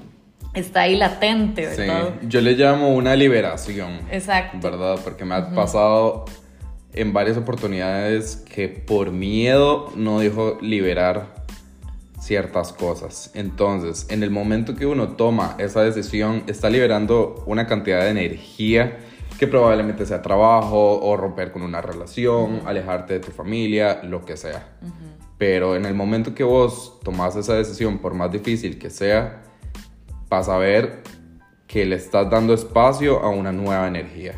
está 0.53 0.81
ahí 0.81 0.95
latente, 0.95 1.65
¿verdad? 1.67 2.15
Sí, 2.21 2.27
yo 2.27 2.41
le 2.41 2.53
llamo 2.53 2.93
una 2.93 3.15
liberación. 3.15 4.01
Exacto. 4.11 4.57
¿Verdad? 4.61 4.99
Porque 5.03 5.25
me 5.25 5.35
ha 5.35 5.51
pasado 5.51 6.25
en 6.93 7.13
varias 7.13 7.37
oportunidades 7.37 8.35
que 8.35 8.67
por 8.67 9.11
miedo 9.11 9.91
no 9.95 10.19
dejo 10.19 10.57
liberar 10.61 11.39
ciertas 12.19 12.73
cosas. 12.73 13.31
Entonces, 13.33 14.07
en 14.09 14.23
el 14.23 14.31
momento 14.31 14.75
que 14.75 14.85
uno 14.85 15.09
toma 15.09 15.55
esa 15.57 15.81
decisión, 15.81 16.43
está 16.47 16.69
liberando 16.69 17.43
una 17.45 17.65
cantidad 17.65 18.01
de 18.01 18.09
energía 18.09 18.99
que 19.39 19.47
probablemente 19.47 20.05
sea 20.05 20.21
trabajo 20.21 20.99
o 20.99 21.15
romper 21.15 21.51
con 21.51 21.61
una 21.61 21.81
relación, 21.81 22.61
alejarte 22.65 23.13
de 23.13 23.19
tu 23.21 23.31
familia, 23.31 24.01
lo 24.03 24.25
que 24.25 24.35
sea. 24.35 24.67
Pero 25.37 25.77
en 25.77 25.85
el 25.85 25.93
momento 25.93 26.35
que 26.35 26.43
vos 26.43 26.99
tomas 27.03 27.37
esa 27.37 27.53
decisión, 27.53 27.99
por 27.99 28.13
más 28.13 28.31
difícil 28.31 28.77
que 28.77 28.89
sea, 28.89 29.43
vas 30.29 30.47
a 30.47 30.57
ver 30.57 31.03
que 31.67 31.85
le 31.85 31.95
estás 31.95 32.29
dando 32.29 32.53
espacio 32.53 33.19
a 33.19 33.29
una 33.29 33.51
nueva 33.51 33.87
energía. 33.87 34.33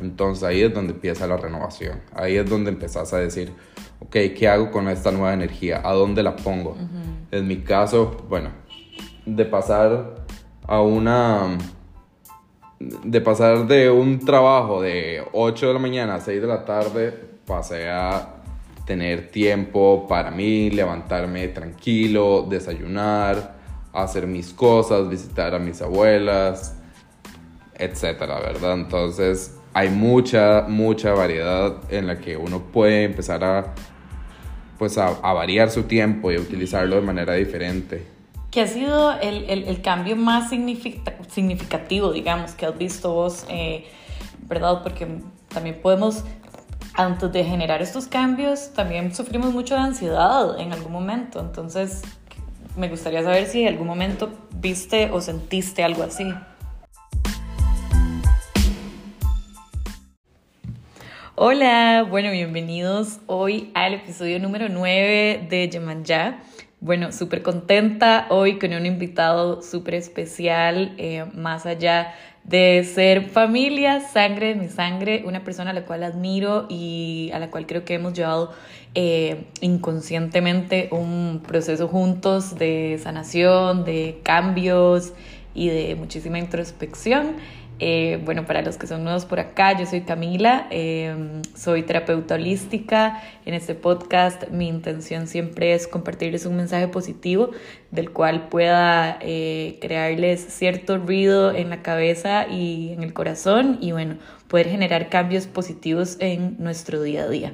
Entonces 0.00 0.44
ahí 0.44 0.62
es 0.62 0.72
donde 0.72 0.92
empieza 0.92 1.26
la 1.26 1.36
renovación. 1.36 2.00
Ahí 2.14 2.36
es 2.36 2.48
donde 2.48 2.70
empezás 2.70 3.12
a 3.12 3.18
decir, 3.18 3.52
ok, 4.00 4.16
¿qué 4.36 4.48
hago 4.48 4.70
con 4.70 4.88
esta 4.88 5.10
nueva 5.10 5.34
energía? 5.34 5.82
¿A 5.84 5.92
dónde 5.92 6.22
la 6.22 6.36
pongo? 6.36 6.76
En 7.30 7.46
mi 7.46 7.58
caso, 7.58 8.24
bueno, 8.28 8.50
de 9.26 9.44
pasar 9.44 10.24
a 10.66 10.80
una 10.80 11.58
de 12.80 13.20
pasar 13.20 13.66
de 13.66 13.90
un 13.90 14.20
trabajo 14.20 14.80
de 14.80 15.24
8 15.32 15.66
de 15.66 15.72
la 15.72 15.78
mañana 15.80 16.14
a 16.14 16.20
6 16.20 16.40
de 16.40 16.46
la 16.46 16.64
tarde, 16.64 17.12
pasé 17.44 17.88
a 17.88 18.36
tener 18.84 19.30
tiempo 19.30 20.06
para 20.08 20.30
mí, 20.30 20.70
levantarme 20.70 21.48
tranquilo, 21.48 22.46
desayunar, 22.48 23.57
hacer 24.02 24.26
mis 24.26 24.52
cosas, 24.52 25.08
visitar 25.08 25.54
a 25.54 25.58
mis 25.58 25.80
abuelas, 25.82 26.76
etcétera, 27.74 28.40
¿verdad? 28.40 28.74
Entonces 28.74 29.54
hay 29.72 29.90
mucha, 29.90 30.64
mucha 30.68 31.12
variedad 31.12 31.76
en 31.90 32.06
la 32.06 32.18
que 32.18 32.36
uno 32.36 32.62
puede 32.62 33.04
empezar 33.04 33.44
a, 33.44 33.74
pues 34.78 34.98
a, 34.98 35.10
variar 35.20 35.70
su 35.70 35.84
tiempo 35.84 36.32
y 36.32 36.38
utilizarlo 36.38 36.96
de 36.96 37.02
manera 37.02 37.34
diferente. 37.34 38.06
¿Qué 38.50 38.62
ha 38.62 38.66
sido 38.66 39.12
el, 39.20 39.44
el, 39.48 39.82
cambio 39.82 40.16
más 40.16 40.50
significativo, 40.50 42.12
digamos, 42.12 42.52
que 42.52 42.66
has 42.66 42.78
visto 42.78 43.12
vos, 43.12 43.44
eh, 43.50 43.86
verdad? 44.48 44.82
Porque 44.82 45.06
también 45.48 45.80
podemos, 45.82 46.24
antes 46.94 47.30
de 47.30 47.44
generar 47.44 47.82
estos 47.82 48.06
cambios, 48.06 48.72
también 48.72 49.14
sufrimos 49.14 49.52
mucho 49.52 49.74
de 49.74 49.82
ansiedad 49.82 50.58
en 50.58 50.72
algún 50.72 50.92
momento. 50.92 51.40
Entonces, 51.40 52.02
me 52.78 52.88
gustaría 52.88 53.22
saber 53.24 53.46
si 53.46 53.62
en 53.62 53.68
algún 53.68 53.88
momento 53.88 54.30
viste 54.54 55.10
o 55.10 55.20
sentiste 55.20 55.82
algo 55.82 56.04
así. 56.04 56.32
Hola, 61.34 62.06
bueno, 62.08 62.30
bienvenidos 62.30 63.18
hoy 63.26 63.70
al 63.74 63.94
episodio 63.94 64.38
número 64.38 64.68
9 64.68 65.46
de 65.50 66.02
Ya. 66.04 66.42
Bueno, 66.80 67.10
súper 67.10 67.42
contenta 67.42 68.26
hoy 68.30 68.60
con 68.60 68.72
un 68.72 68.86
invitado 68.86 69.60
súper 69.62 69.94
especial, 69.94 70.94
eh, 70.98 71.24
más 71.34 71.66
allá 71.66 72.14
de 72.48 72.82
ser 72.84 73.28
familia, 73.28 74.00
sangre 74.00 74.48
de 74.48 74.54
mi 74.54 74.68
sangre, 74.68 75.22
una 75.26 75.44
persona 75.44 75.70
a 75.70 75.74
la 75.74 75.84
cual 75.84 76.02
admiro 76.02 76.66
y 76.70 77.30
a 77.34 77.38
la 77.38 77.50
cual 77.50 77.66
creo 77.66 77.84
que 77.84 77.94
hemos 77.94 78.14
llevado 78.14 78.52
eh, 78.94 79.44
inconscientemente 79.60 80.88
un 80.90 81.42
proceso 81.46 81.88
juntos 81.88 82.58
de 82.58 82.98
sanación, 83.02 83.84
de 83.84 84.20
cambios 84.22 85.12
y 85.54 85.68
de 85.68 85.94
muchísima 85.94 86.38
introspección. 86.38 87.36
Eh, 87.80 88.20
bueno, 88.24 88.44
para 88.44 88.62
los 88.62 88.76
que 88.76 88.88
son 88.88 89.04
nuevos 89.04 89.24
por 89.24 89.38
acá, 89.38 89.78
yo 89.78 89.86
soy 89.86 90.00
Camila, 90.00 90.66
em, 90.70 91.42
soy 91.54 91.82
terapeuta 91.82 92.34
holística. 92.34 93.22
En 93.46 93.54
este 93.54 93.74
podcast 93.74 94.48
mi 94.50 94.66
intención 94.66 95.28
siempre 95.28 95.74
es 95.74 95.86
compartirles 95.86 96.44
un 96.44 96.56
mensaje 96.56 96.88
positivo 96.88 97.50
del 97.92 98.10
cual 98.10 98.48
pueda 98.48 99.18
eh, 99.20 99.78
crearles 99.80 100.40
cierto 100.40 100.98
ruido 100.98 101.54
en 101.54 101.70
la 101.70 101.82
cabeza 101.82 102.48
y 102.48 102.92
en 102.92 103.02
el 103.04 103.12
corazón 103.12 103.78
y 103.80 103.92
bueno, 103.92 104.16
poder 104.48 104.68
generar 104.68 105.08
cambios 105.08 105.46
positivos 105.46 106.16
en 106.18 106.56
nuestro 106.58 107.00
día 107.02 107.24
a 107.24 107.28
día. 107.28 107.52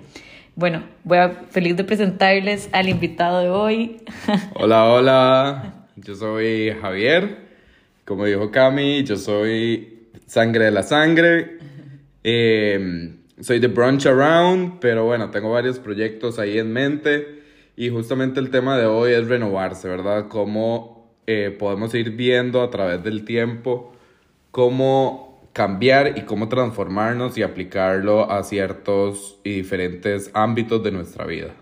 Bueno, 0.56 0.84
voy 1.02 1.18
a 1.18 1.30
feliz 1.50 1.76
de 1.76 1.84
presentarles 1.84 2.70
al 2.72 2.88
invitado 2.88 3.40
de 3.40 3.50
hoy. 3.50 3.96
Hola, 4.54 4.84
hola, 4.86 5.86
yo 5.96 6.14
soy 6.14 6.70
Javier. 6.80 7.44
Como 8.04 8.26
dijo 8.26 8.50
Cami, 8.50 9.02
yo 9.02 9.16
soy 9.16 9.93
Sangre 10.26 10.66
de 10.66 10.70
la 10.70 10.82
Sangre. 10.82 11.58
Eh, 12.22 13.14
soy 13.40 13.58
de 13.58 13.68
Brunch 13.68 14.06
Around, 14.06 14.78
pero 14.80 15.04
bueno, 15.04 15.30
tengo 15.30 15.50
varios 15.50 15.78
proyectos 15.78 16.38
ahí 16.38 16.58
en 16.58 16.72
mente. 16.72 17.42
Y 17.76 17.88
justamente 17.88 18.40
el 18.40 18.50
tema 18.50 18.78
de 18.78 18.86
hoy 18.86 19.12
es 19.12 19.26
renovarse, 19.26 19.88
¿verdad? 19.88 20.28
Cómo 20.28 21.14
eh, 21.26 21.54
podemos 21.58 21.94
ir 21.94 22.10
viendo 22.10 22.62
a 22.62 22.70
través 22.70 23.02
del 23.02 23.24
tiempo 23.24 23.94
cómo 24.54 25.40
cambiar 25.52 26.16
y 26.16 26.22
cómo 26.22 26.48
transformarnos 26.48 27.36
y 27.36 27.42
aplicarlo 27.42 28.30
a 28.30 28.44
ciertos 28.44 29.40
y 29.42 29.50
diferentes 29.50 30.30
ámbitos 30.32 30.84
de 30.84 30.92
nuestra 30.92 31.26
vida. 31.26 31.56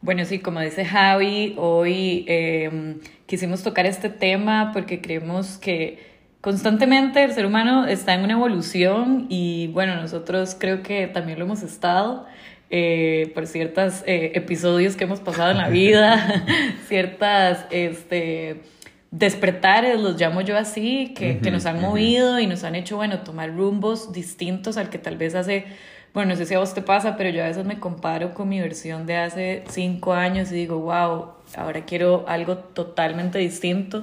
Bueno, 0.00 0.24
sí, 0.24 0.40
como 0.40 0.58
dice 0.58 0.84
Javi, 0.84 1.54
hoy 1.58 2.24
eh, 2.26 2.96
quisimos 3.26 3.62
tocar 3.62 3.86
este 3.86 4.08
tema 4.08 4.72
porque 4.72 5.00
creemos 5.00 5.58
que 5.58 6.11
constantemente 6.42 7.22
el 7.22 7.32
ser 7.32 7.46
humano 7.46 7.86
está 7.86 8.12
en 8.12 8.24
una 8.24 8.34
evolución 8.34 9.26
y 9.30 9.68
bueno, 9.68 9.94
nosotros 9.96 10.54
creo 10.58 10.82
que 10.82 11.06
también 11.06 11.38
lo 11.38 11.46
hemos 11.46 11.62
estado. 11.62 12.26
Eh, 12.74 13.30
por 13.34 13.46
ciertos 13.46 14.02
eh, 14.06 14.32
episodios 14.34 14.96
que 14.96 15.04
hemos 15.04 15.20
pasado 15.20 15.50
en 15.50 15.58
la 15.58 15.68
vida, 15.70 16.42
ciertas 16.88 17.66
este, 17.70 18.62
despertares, 19.10 20.00
los 20.00 20.18
llamo 20.18 20.40
yo 20.40 20.56
así, 20.56 21.12
que, 21.14 21.38
que 21.38 21.50
nos 21.50 21.66
han 21.66 21.82
movido 21.82 22.40
y 22.40 22.46
nos 22.46 22.64
han 22.64 22.74
hecho, 22.74 22.96
bueno, 22.96 23.20
tomar 23.20 23.54
rumbos 23.54 24.14
distintos 24.14 24.78
al 24.78 24.88
que 24.88 24.96
tal 24.96 25.18
vez 25.18 25.34
hace, 25.34 25.66
bueno, 26.14 26.30
no 26.30 26.36
sé 26.36 26.46
si 26.46 26.54
a 26.54 26.60
vos 26.60 26.72
te 26.72 26.80
pasa, 26.80 27.14
pero 27.18 27.28
yo 27.28 27.44
a 27.44 27.48
veces 27.48 27.66
me 27.66 27.78
comparo 27.78 28.32
con 28.32 28.48
mi 28.48 28.58
versión 28.58 29.04
de 29.04 29.16
hace 29.18 29.64
cinco 29.68 30.14
años 30.14 30.50
y 30.50 30.54
digo, 30.54 30.78
wow, 30.78 31.34
ahora 31.54 31.84
quiero 31.84 32.24
algo 32.26 32.56
totalmente 32.56 33.38
distinto. 33.38 34.02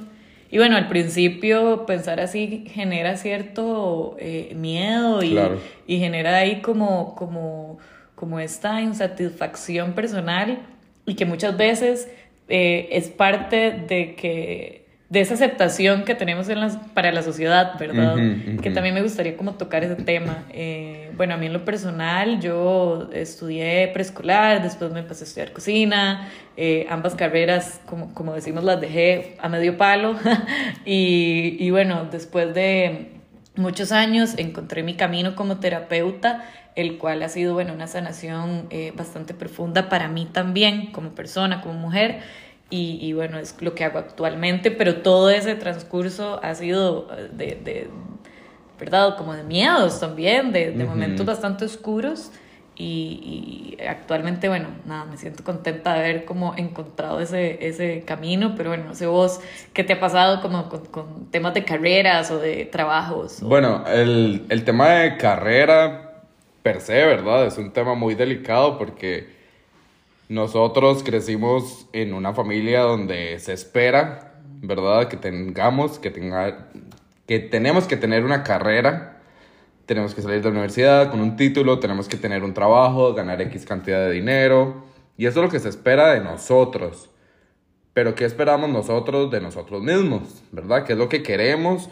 Y 0.51 0.57
bueno, 0.57 0.77
al 0.77 0.87
principio 0.87 1.85
pensar 1.85 2.19
así 2.19 2.65
genera 2.67 3.17
cierto 3.17 4.15
eh, 4.19 4.53
miedo 4.55 5.21
y, 5.23 5.37
y, 5.85 5.99
genera 5.99 6.37
ahí 6.37 6.61
como, 6.61 7.15
como, 7.15 7.77
como 8.15 8.39
esta 8.39 8.81
insatisfacción 8.81 9.93
personal 9.93 10.59
y 11.05 11.13
que 11.15 11.25
muchas 11.25 11.55
veces 11.55 12.09
eh, 12.47 12.89
es 12.91 13.09
parte 13.09 13.71
de 13.71 14.15
que 14.15 14.78
de 15.09 15.21
esa 15.21 15.33
aceptación 15.33 16.03
que 16.03 16.13
tenemos 16.13 16.49
en 16.49 16.59
las, 16.59 16.77
para 16.93 17.11
la 17.11 17.23
sociedad, 17.23 17.79
¿verdad? 17.79 18.15
Que 18.61 18.69
también 18.69 18.93
me 18.93 19.01
gustaría 19.01 19.35
como 19.35 19.55
tocar 19.55 19.83
ese 19.83 19.95
tema. 19.95 20.45
Eh, 20.51 21.11
bueno, 21.17 21.33
a 21.33 21.37
mí 21.37 21.47
en 21.47 21.53
lo 21.53 21.65
personal, 21.65 22.39
yo 22.39 23.09
estudié 23.11 23.89
preescolar, 23.91 24.61
después 24.61 24.91
me 24.91 25.01
pasé 25.01 25.23
a 25.23 25.27
estudiar 25.27 25.51
cocina, 25.51 26.29
eh, 26.57 26.85
ambas 26.91 27.15
carreras, 27.15 27.81
como, 27.87 28.13
como 28.13 28.35
decimos, 28.35 28.63
las 28.63 28.79
dejé 28.79 29.35
a 29.39 29.49
medio 29.49 29.77
palo. 29.77 30.15
y, 30.85 31.57
y 31.59 31.71
bueno, 31.71 32.07
después 32.11 32.53
de 32.53 33.13
muchos 33.55 33.91
años 33.91 34.35
encontré 34.37 34.83
mi 34.83 34.93
camino 34.93 35.35
como 35.35 35.57
terapeuta, 35.57 36.45
el 36.75 36.99
cual 36.99 37.23
ha 37.23 37.29
sido, 37.29 37.55
bueno, 37.55 37.73
una 37.73 37.87
sanación 37.87 38.67
eh, 38.69 38.93
bastante 38.95 39.33
profunda 39.33 39.89
para 39.89 40.07
mí 40.07 40.27
también, 40.31 40.91
como 40.91 41.15
persona, 41.15 41.61
como 41.61 41.73
mujer 41.73 42.19
y, 42.69 42.99
y, 43.01 43.13
bueno, 43.13 43.39
es 43.39 43.55
lo 43.61 43.73
que 43.73 43.83
hago 43.83 43.99
actualmente, 43.99 44.69
pero 44.71 44.97
todo 44.97 45.29
ese 45.29 45.55
transcurso 45.55 46.39
ha 46.43 46.53
sido 46.55 47.07
eh, 47.17 47.29
de, 47.31 47.45
de 47.63 47.89
¿verdad? 48.79 49.17
Como 49.17 49.33
de 49.33 49.43
miedos 49.43 49.99
también, 49.99 50.51
de, 50.51 50.71
de 50.71 50.85
momentos 50.85 51.25
bastante 51.25 51.65
oscuros. 51.65 52.31
Y, 52.75 53.75
y, 53.77 53.83
actualmente, 53.83 54.47
bueno, 54.47 54.69
nada, 54.85 55.03
me 55.03 55.17
siento 55.17 55.43
contenta 55.43 55.93
de 55.95 55.99
haber 55.99 56.25
como 56.25 56.55
encontrado 56.55 57.19
ese, 57.19 57.67
ese 57.67 58.03
camino, 58.05 58.53
pero 58.55 58.69
bueno, 58.69 58.85
no 58.85 58.95
sé 58.95 59.05
vos, 59.05 59.41
¿qué 59.73 59.83
te 59.83 59.93
ha 59.93 59.99
pasado 59.99 60.41
como 60.41 60.69
con, 60.69 60.85
con 60.85 61.25
temas 61.29 61.53
de 61.53 61.65
carreras 61.65 62.31
o 62.31 62.39
de 62.39 62.65
trabajos? 62.65 63.41
Bueno, 63.41 63.83
el, 63.85 64.45
el 64.47 64.63
tema 64.63 64.91
de 64.91 65.17
carrera 65.17 66.23
per 66.63 66.79
se, 66.79 67.05
¿verdad? 67.05 67.47
Es 67.47 67.57
un 67.57 67.71
tema 67.71 67.95
muy 67.95 68.15
delicado 68.15 68.77
porque 68.77 69.38
nosotros 70.29 71.01
crecimos 71.03 71.87
en 71.91 72.13
una 72.13 72.33
familia 72.33 72.81
donde 72.81 73.39
se 73.39 73.51
espera, 73.51 74.39
¿verdad? 74.61 75.07
Que 75.07 75.17
tengamos, 75.17 75.97
que 75.97 76.11
tenga, 76.11 76.69
que 77.25 77.39
tenemos 77.39 77.87
que 77.87 77.97
tener 77.97 78.23
una 78.23 78.43
carrera, 78.43 79.21
tenemos 79.87 80.13
que 80.13 80.21
salir 80.21 80.37
de 80.37 80.43
la 80.43 80.51
universidad 80.51 81.09
con 81.09 81.19
un 81.19 81.35
título, 81.35 81.79
tenemos 81.79 82.07
que 82.07 82.15
tener 82.15 82.43
un 82.43 82.53
trabajo, 82.53 83.15
ganar 83.15 83.41
X 83.41 83.65
cantidad 83.65 84.05
de 84.05 84.11
dinero. 84.11 84.83
Y 85.17 85.25
eso 85.25 85.39
es 85.39 85.45
lo 85.45 85.51
que 85.51 85.59
se 85.59 85.69
espera 85.69 86.13
de 86.13 86.21
nosotros. 86.21 87.09
Pero 87.93 88.13
¿qué 88.13 88.25
esperamos 88.25 88.69
nosotros 88.69 89.31
de 89.31 89.41
nosotros 89.41 89.81
mismos? 89.81 90.43
¿Verdad? 90.51 90.85
¿Qué 90.85 90.93
es 90.93 90.99
lo 90.99 91.09
que 91.09 91.23
queremos? 91.23 91.89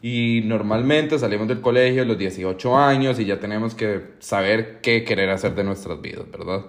Y 0.00 0.42
normalmente 0.44 1.18
salimos 1.18 1.48
del 1.48 1.60
colegio 1.60 2.02
a 2.02 2.04
los 2.04 2.16
18 2.16 2.78
años 2.78 3.18
y 3.18 3.24
ya 3.24 3.40
tenemos 3.40 3.74
que 3.74 4.00
saber 4.20 4.80
qué 4.80 5.02
querer 5.02 5.28
hacer 5.30 5.56
de 5.56 5.64
nuestras 5.64 6.00
vidas, 6.00 6.30
¿verdad? 6.30 6.66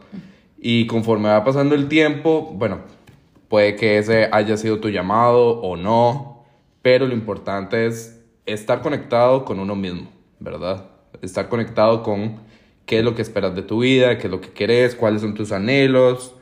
Y 0.62 0.88
conforme 0.88 1.28
va 1.28 1.44
pasando 1.44 1.76
el 1.76 1.90
tiempo, 1.90 2.54
bueno, 2.54 2.80
puede 3.50 3.76
que 3.76 3.98
ese 3.98 4.30
haya 4.32 4.56
sido 4.56 4.80
tu 4.80 4.90
llamado 4.90 5.60
o 5.60 5.76
no, 5.76 6.46
pero 6.82 7.06
lo 7.08 7.14
importante 7.14 7.88
es 7.88 8.24
estar 8.46 8.82
conectado 8.82 9.44
con 9.44 9.60
uno 9.60 9.76
mismo. 9.76 10.22
¿verdad? 10.42 10.86
Estar 11.22 11.48
conectado 11.48 12.04
con 12.04 12.40
qué 12.86 13.00
es 13.00 13.06
lo 13.06 13.16
que 13.16 13.22
esperas 13.22 13.56
de 13.56 13.62
tu 13.62 13.80
vida, 13.80 14.18
qué 14.18 14.28
es 14.28 14.32
lo 14.32 14.42
que 14.42 14.50
querés, 14.50 14.96
cuáles 14.96 15.22
son 15.22 15.36
tus 15.36 15.52
anhelos. 15.52 16.36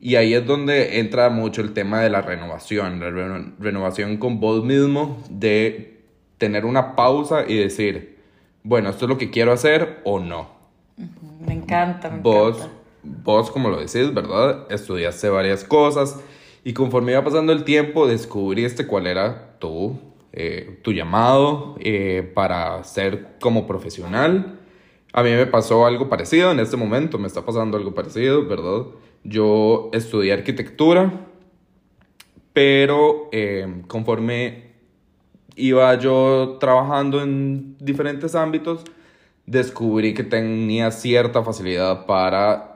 Y 0.00 0.14
ahí 0.14 0.32
es 0.32 0.46
donde 0.46 1.00
entra 1.00 1.28
mucho 1.28 1.60
el 1.60 1.74
tema 1.74 2.00
de 2.00 2.08
la 2.08 2.22
renovación, 2.22 3.00
la 3.00 3.10
renovación 3.58 4.16
con 4.16 4.40
vos 4.40 4.64
mismo, 4.64 5.22
de 5.28 6.00
tener 6.38 6.64
una 6.64 6.96
pausa 6.96 7.44
y 7.46 7.56
decir, 7.56 8.18
bueno, 8.62 8.88
esto 8.88 9.04
es 9.04 9.08
lo 9.10 9.18
que 9.18 9.30
quiero 9.30 9.52
hacer 9.52 10.00
o 10.04 10.20
no. 10.20 10.48
Me 11.44 11.52
encanta, 11.52 12.08
me 12.08 12.20
vos, 12.20 12.56
encanta. 12.56 12.79
Vos, 13.02 13.50
como 13.50 13.70
lo 13.70 13.78
decís, 13.78 14.12
¿verdad? 14.12 14.66
Estudiaste 14.70 15.28
varias 15.28 15.64
cosas 15.64 16.20
y 16.64 16.72
conforme 16.72 17.12
iba 17.12 17.24
pasando 17.24 17.52
el 17.52 17.64
tiempo 17.64 18.06
descubriste 18.06 18.86
cuál 18.86 19.06
era 19.06 19.56
tu 19.58 19.98
eh, 20.32 20.78
tu 20.82 20.92
llamado 20.92 21.74
eh, 21.80 22.30
para 22.34 22.84
ser 22.84 23.36
como 23.40 23.66
profesional. 23.66 24.60
A 25.12 25.24
mí 25.24 25.30
me 25.30 25.46
pasó 25.46 25.86
algo 25.86 26.08
parecido 26.08 26.52
en 26.52 26.60
este 26.60 26.76
momento, 26.76 27.18
me 27.18 27.26
está 27.26 27.44
pasando 27.44 27.76
algo 27.76 27.94
parecido, 27.94 28.46
¿verdad? 28.46 28.86
Yo 29.24 29.90
estudié 29.92 30.32
arquitectura, 30.32 31.26
pero 32.52 33.28
eh, 33.32 33.82
conforme 33.88 34.70
iba 35.56 35.92
yo 35.96 36.58
trabajando 36.60 37.20
en 37.20 37.76
diferentes 37.80 38.36
ámbitos, 38.36 38.84
descubrí 39.50 40.14
que 40.14 40.22
tenía 40.22 40.92
cierta 40.92 41.42
facilidad 41.42 42.06
para 42.06 42.72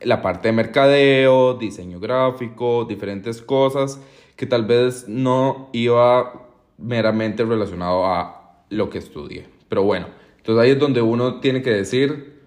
la 0.00 0.22
parte 0.22 0.48
de 0.48 0.52
mercadeo, 0.52 1.54
diseño 1.54 2.00
gráfico, 2.00 2.86
diferentes 2.86 3.42
cosas 3.42 4.00
que 4.34 4.46
tal 4.46 4.64
vez 4.64 5.06
no 5.08 5.68
iba 5.72 6.48
meramente 6.78 7.44
relacionado 7.44 8.06
a 8.06 8.64
lo 8.70 8.88
que 8.88 8.96
estudié. 8.96 9.46
Pero 9.68 9.82
bueno, 9.82 10.06
entonces 10.38 10.64
ahí 10.64 10.70
es 10.70 10.78
donde 10.78 11.02
uno 11.02 11.40
tiene 11.40 11.60
que 11.60 11.70
decir, 11.70 12.40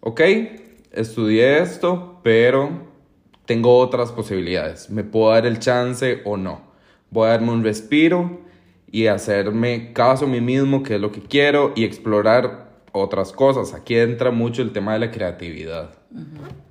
ok, 0.00 0.20
estudié 0.92 1.58
esto, 1.58 2.20
pero 2.22 2.70
tengo 3.44 3.76
otras 3.76 4.12
posibilidades. 4.12 4.88
Me 4.88 5.04
puedo 5.04 5.30
dar 5.30 5.44
el 5.44 5.58
chance 5.58 6.22
o 6.24 6.38
no. 6.38 6.62
Voy 7.10 7.26
a 7.26 7.32
darme 7.32 7.52
un 7.52 7.64
respiro 7.64 8.40
y 8.92 9.06
hacerme 9.06 9.92
caso 9.92 10.24
a 10.24 10.28
mí 10.28 10.40
mismo, 10.40 10.82
que 10.82 10.96
es 10.96 11.00
lo 11.00 11.12
que 11.12 11.20
quiero, 11.20 11.72
y 11.76 11.84
explorar 11.84 12.70
otras 12.92 13.32
cosas. 13.32 13.74
Aquí 13.74 13.96
entra 13.96 14.30
mucho 14.30 14.62
el 14.62 14.72
tema 14.72 14.94
de 14.94 14.98
la 15.00 15.10
creatividad, 15.10 15.90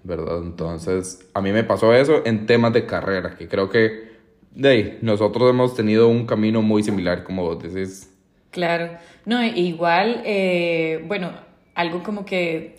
¿verdad? 0.04 0.40
Entonces, 0.44 1.28
a 1.34 1.42
mí 1.42 1.52
me 1.52 1.64
pasó 1.64 1.94
eso 1.94 2.22
en 2.26 2.46
temas 2.46 2.74
de 2.74 2.86
carrera, 2.86 3.36
que 3.38 3.48
creo 3.48 3.70
que 3.70 4.10
de 4.52 4.70
ahí, 4.70 5.00
nosotros 5.02 5.50
hemos 5.50 5.76
tenido 5.76 6.08
un 6.08 6.26
camino 6.26 6.62
muy 6.62 6.84
similar, 6.84 7.24
como 7.24 7.44
vos 7.44 7.62
decís. 7.62 8.12
Claro, 8.52 8.98
no, 9.26 9.44
igual, 9.44 10.22
eh, 10.26 11.04
bueno, 11.08 11.32
algo 11.76 12.04
como 12.04 12.26
que 12.26 12.76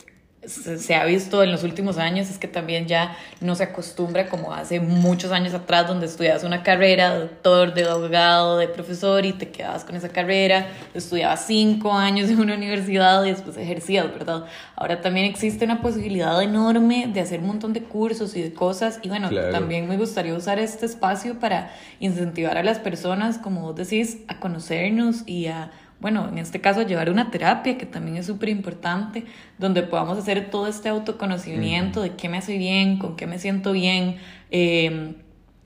se 0.46 0.94
ha 0.94 1.04
visto 1.04 1.42
en 1.42 1.52
los 1.52 1.64
últimos 1.64 1.98
años 1.98 2.30
es 2.30 2.38
que 2.38 2.48
también 2.48 2.86
ya 2.86 3.14
no 3.42 3.54
se 3.54 3.64
acostumbra 3.64 4.30
como 4.30 4.54
hace 4.54 4.80
muchos 4.80 5.32
años 5.32 5.52
atrás 5.52 5.86
donde 5.86 6.06
estudiabas 6.06 6.44
una 6.44 6.62
carrera 6.62 7.12
de 7.12 7.20
doctor, 7.20 7.74
de 7.74 7.84
abogado, 7.84 8.56
de 8.56 8.66
profesor 8.66 9.26
y 9.26 9.34
te 9.34 9.50
quedabas 9.50 9.84
con 9.84 9.96
esa 9.96 10.08
carrera, 10.08 10.68
estudiabas 10.94 11.46
cinco 11.46 11.92
años 11.92 12.30
en 12.30 12.40
una 12.40 12.54
universidad 12.54 13.22
y 13.24 13.30
después 13.30 13.58
ejercías, 13.58 14.10
¿verdad? 14.10 14.46
Ahora 14.76 15.02
también 15.02 15.26
existe 15.26 15.66
una 15.66 15.82
posibilidad 15.82 16.42
enorme 16.42 17.10
de 17.12 17.20
hacer 17.20 17.40
un 17.40 17.48
montón 17.48 17.74
de 17.74 17.82
cursos 17.82 18.34
y 18.34 18.40
de 18.40 18.54
cosas 18.54 18.98
y 19.02 19.10
bueno, 19.10 19.28
también 19.50 19.88
me 19.88 19.98
gustaría 19.98 20.34
usar 20.34 20.58
este 20.58 20.86
espacio 20.86 21.38
para 21.38 21.70
incentivar 21.98 22.56
a 22.56 22.62
las 22.62 22.78
personas, 22.78 23.36
como 23.36 23.60
vos 23.60 23.76
decís, 23.76 24.18
a 24.26 24.40
conocernos 24.40 25.22
y 25.26 25.48
a 25.48 25.70
bueno, 26.00 26.28
en 26.28 26.38
este 26.38 26.60
caso 26.60 26.82
llevar 26.82 27.10
una 27.10 27.30
terapia, 27.30 27.76
que 27.76 27.86
también 27.86 28.16
es 28.16 28.26
súper 28.26 28.48
importante, 28.48 29.24
donde 29.58 29.82
podamos 29.82 30.18
hacer 30.18 30.50
todo 30.50 30.66
este 30.66 30.88
autoconocimiento 30.88 32.00
de 32.02 32.12
qué 32.12 32.28
me 32.28 32.38
hace 32.38 32.56
bien, 32.56 32.98
con 32.98 33.16
qué 33.16 33.26
me 33.26 33.38
siento 33.38 33.72
bien, 33.72 34.16
em, 34.50 35.14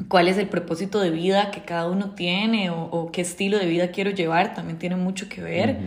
cuál 0.09 0.27
es 0.27 0.37
el 0.38 0.49
propósito 0.49 1.01
de 1.01 1.11
vida 1.11 1.51
que 1.53 1.62
cada 1.62 1.88
uno 1.88 2.11
tiene 2.11 2.70
o, 2.70 3.11
qué 3.12 3.20
estilo 3.20 3.59
de 3.59 3.66
vida 3.66 3.92
quiero 3.92 4.11
llevar, 4.11 4.55
también 4.55 4.79
tiene 4.79 4.97
mucho 4.97 5.29
que 5.29 5.40
ver. 5.40 5.79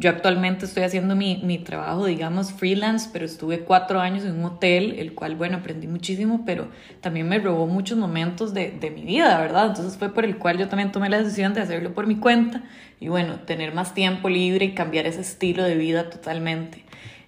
Yo 0.00 0.10
actualmente 0.10 0.64
estoy 0.64 0.84
haciendo 0.84 1.16
mi, 1.16 1.38
mi, 1.42 1.58
trabajo, 1.58 2.06
digamos, 2.06 2.52
freelance, 2.52 3.10
pero 3.12 3.24
estuve 3.24 3.60
cuatro 3.60 3.98
años 3.98 4.22
en 4.24 4.38
un 4.38 4.44
hotel, 4.44 4.94
el 4.96 5.12
cual, 5.12 5.34
bueno, 5.34 5.56
aprendí 5.56 5.88
muchísimo, 5.88 6.44
pero 6.46 6.68
también 7.00 7.28
me 7.28 7.40
robó 7.40 7.66
muchos 7.66 7.98
momentos 7.98 8.54
de, 8.54 8.70
de, 8.70 8.90
mi 8.92 9.02
vida, 9.02 9.40
¿verdad? 9.40 9.66
Entonces 9.66 9.98
fue 9.98 10.14
por 10.14 10.24
el 10.24 10.38
cual 10.38 10.56
yo 10.56 10.68
también 10.68 10.92
tomé 10.92 11.08
la 11.08 11.18
decisión 11.18 11.52
de 11.52 11.62
hacerlo 11.62 11.94
por 11.94 12.06
mi 12.06 12.14
cuenta 12.16 12.62
y, 13.00 13.08
bueno, 13.08 13.40
tener 13.40 13.74
más 13.74 13.92
tiempo 13.92 14.28
libre 14.28 14.66
y 14.66 14.72
cambiar 14.72 15.06
ese 15.06 15.22
estilo 15.22 15.64
de 15.64 15.74
vida 15.74 16.08
totalmente. 16.10 16.84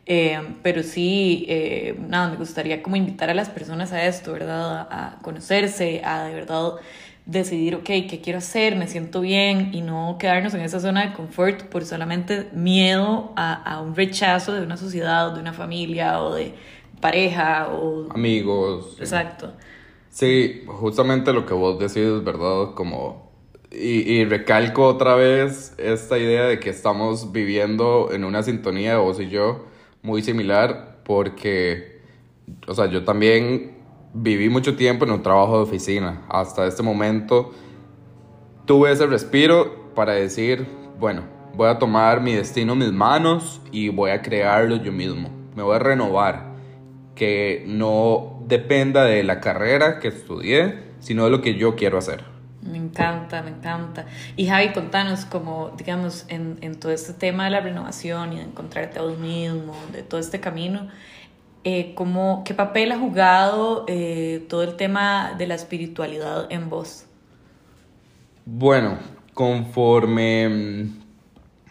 Eh, 0.07 0.41
pero 0.63 0.83
sí, 0.83 1.47
eh, 1.49 1.97
nada, 2.09 2.31
me 2.31 2.37
gustaría 2.37 2.83
como 2.83 2.97
invitar 2.97 3.31
a 3.31 3.35
las 3.35 3.49
personas 3.49 3.93
a 3.93 4.07
esto, 4.07 4.33
¿verdad? 4.33 4.87
A, 4.91 5.19
conocerse, 5.23 6.03
a 6.05 6.25
de 6.25 6.35
verdad 6.35 6.73
decidir, 7.27 7.77
ok, 7.77 7.85
¿qué 7.85 8.21
quiero 8.23 8.39
hacer? 8.39 8.77
Me 8.77 8.89
siento 8.89 9.21
bien 9.21 9.71
y 9.73 9.83
no 9.83 10.17
quedarnos 10.19 10.55
en 10.55 10.63
esa 10.63 10.81
zona 10.81 11.07
de 11.07 11.13
confort 11.13 11.63
por 11.65 11.85
solamente 11.85 12.49
miedo 12.53 13.33
a, 13.37 13.55
a 13.55 13.81
un 13.81 13.95
rechazo 13.95 14.53
de 14.53 14.63
una 14.63 14.77
sociedad, 14.77 15.33
de 15.33 15.41
una 15.41 15.53
familia 15.53 16.23
o 16.23 16.35
de 16.35 16.55
pareja 17.01 17.69
o... 17.69 18.11
Amigos. 18.13 18.97
Exacto. 18.99 19.53
Sí, 20.11 20.65
justamente 20.67 21.33
lo 21.33 21.47
que 21.47 21.55
vos 21.55 21.79
decís, 21.79 22.25
¿verdad? 22.25 22.75
Como... 22.75 23.31
Y, 23.73 24.01
y, 24.15 24.25
recalco 24.25 24.85
otra 24.85 25.15
vez 25.15 25.75
esta 25.79 26.19
idea 26.19 26.43
de 26.47 26.59
que 26.59 26.71
estamos 26.71 27.31
viviendo 27.31 28.09
en 28.13 28.25
una 28.25 28.43
sintonía, 28.43 28.99
vos 28.99 29.21
y 29.21 29.29
yo, 29.29 29.65
muy 30.03 30.23
similar, 30.23 30.99
porque, 31.05 32.01
o 32.67 32.75
sea, 32.75 32.87
yo 32.87 33.05
también 33.05 33.80
viví 34.13 34.49
mucho 34.49 34.77
tiempo 34.77 35.05
en 35.05 35.13
un 35.13 35.23
trabajo 35.23 35.57
de 35.57 35.63
oficina. 35.63 36.23
Hasta 36.29 36.67
este 36.67 36.83
momento 36.83 37.53
tuve 38.67 38.93
ese 38.93 39.07
respiro 39.07 39.93
para 39.95 40.13
decir, 40.13 40.67
bueno, 40.99 41.23
voy 41.55 41.69
a 41.69 41.79
tomar 41.79 42.21
mi 42.21 42.35
destino 42.35 42.73
en 42.73 42.79
mis 42.79 42.93
manos 42.93 43.61
y 43.73 43.89
voy 43.89 44.11
a 44.11 44.23
crearlo 44.23 44.77
yo 44.77 44.93
mismo. 44.93 45.31
Me 45.57 45.63
voy 45.63 45.77
a 45.77 45.79
renovar. 45.79 46.51
Que 47.15 47.65
no 47.67 48.43
dependa 48.47 49.05
de 49.05 49.23
la 49.25 49.41
carrera 49.41 49.99
que 49.99 50.09
estudié, 50.09 50.85
sino 51.01 51.25
de 51.25 51.31
lo 51.31 51.43
que 51.43 51.55
yo 51.55 51.77
quiero 51.77 51.99
hacer. 51.99 52.25
Me 52.63 52.79
encanta, 52.79 53.43
me 53.43 53.51
encanta. 53.51 54.07
Y 54.37 54.47
Javi, 54.47 54.73
contanos 54.73 55.27
como, 55.27 55.71
digamos, 55.77 56.25
en, 56.29 56.59
en 56.63 56.79
todo 56.79 56.93
este 56.93 57.13
tema 57.13 57.45
de 57.45 57.51
la 57.51 57.61
renovación 57.61 58.33
y 58.33 58.37
de 58.37 58.43
encontrarte 58.43 58.99
a 58.99 59.03
vos 59.03 59.19
mismo, 59.19 59.75
de 59.93 60.03
todo 60.03 60.21
este 60.21 60.41
camino, 60.41 60.89
eh, 61.65 61.95
¿qué 62.45 62.55
papel 62.55 62.93
ha 62.93 62.99
jugado 62.99 63.85
eh, 63.87 64.47
todo 64.49 64.63
el 64.63 64.77
tema 64.77 65.35
de 65.37 65.47
la 65.47 65.55
espiritualidad 65.55 66.51
en 66.51 66.71
vos? 66.71 67.05
Bueno, 68.47 68.99
conforme 69.35 70.49
mm, 70.49 71.03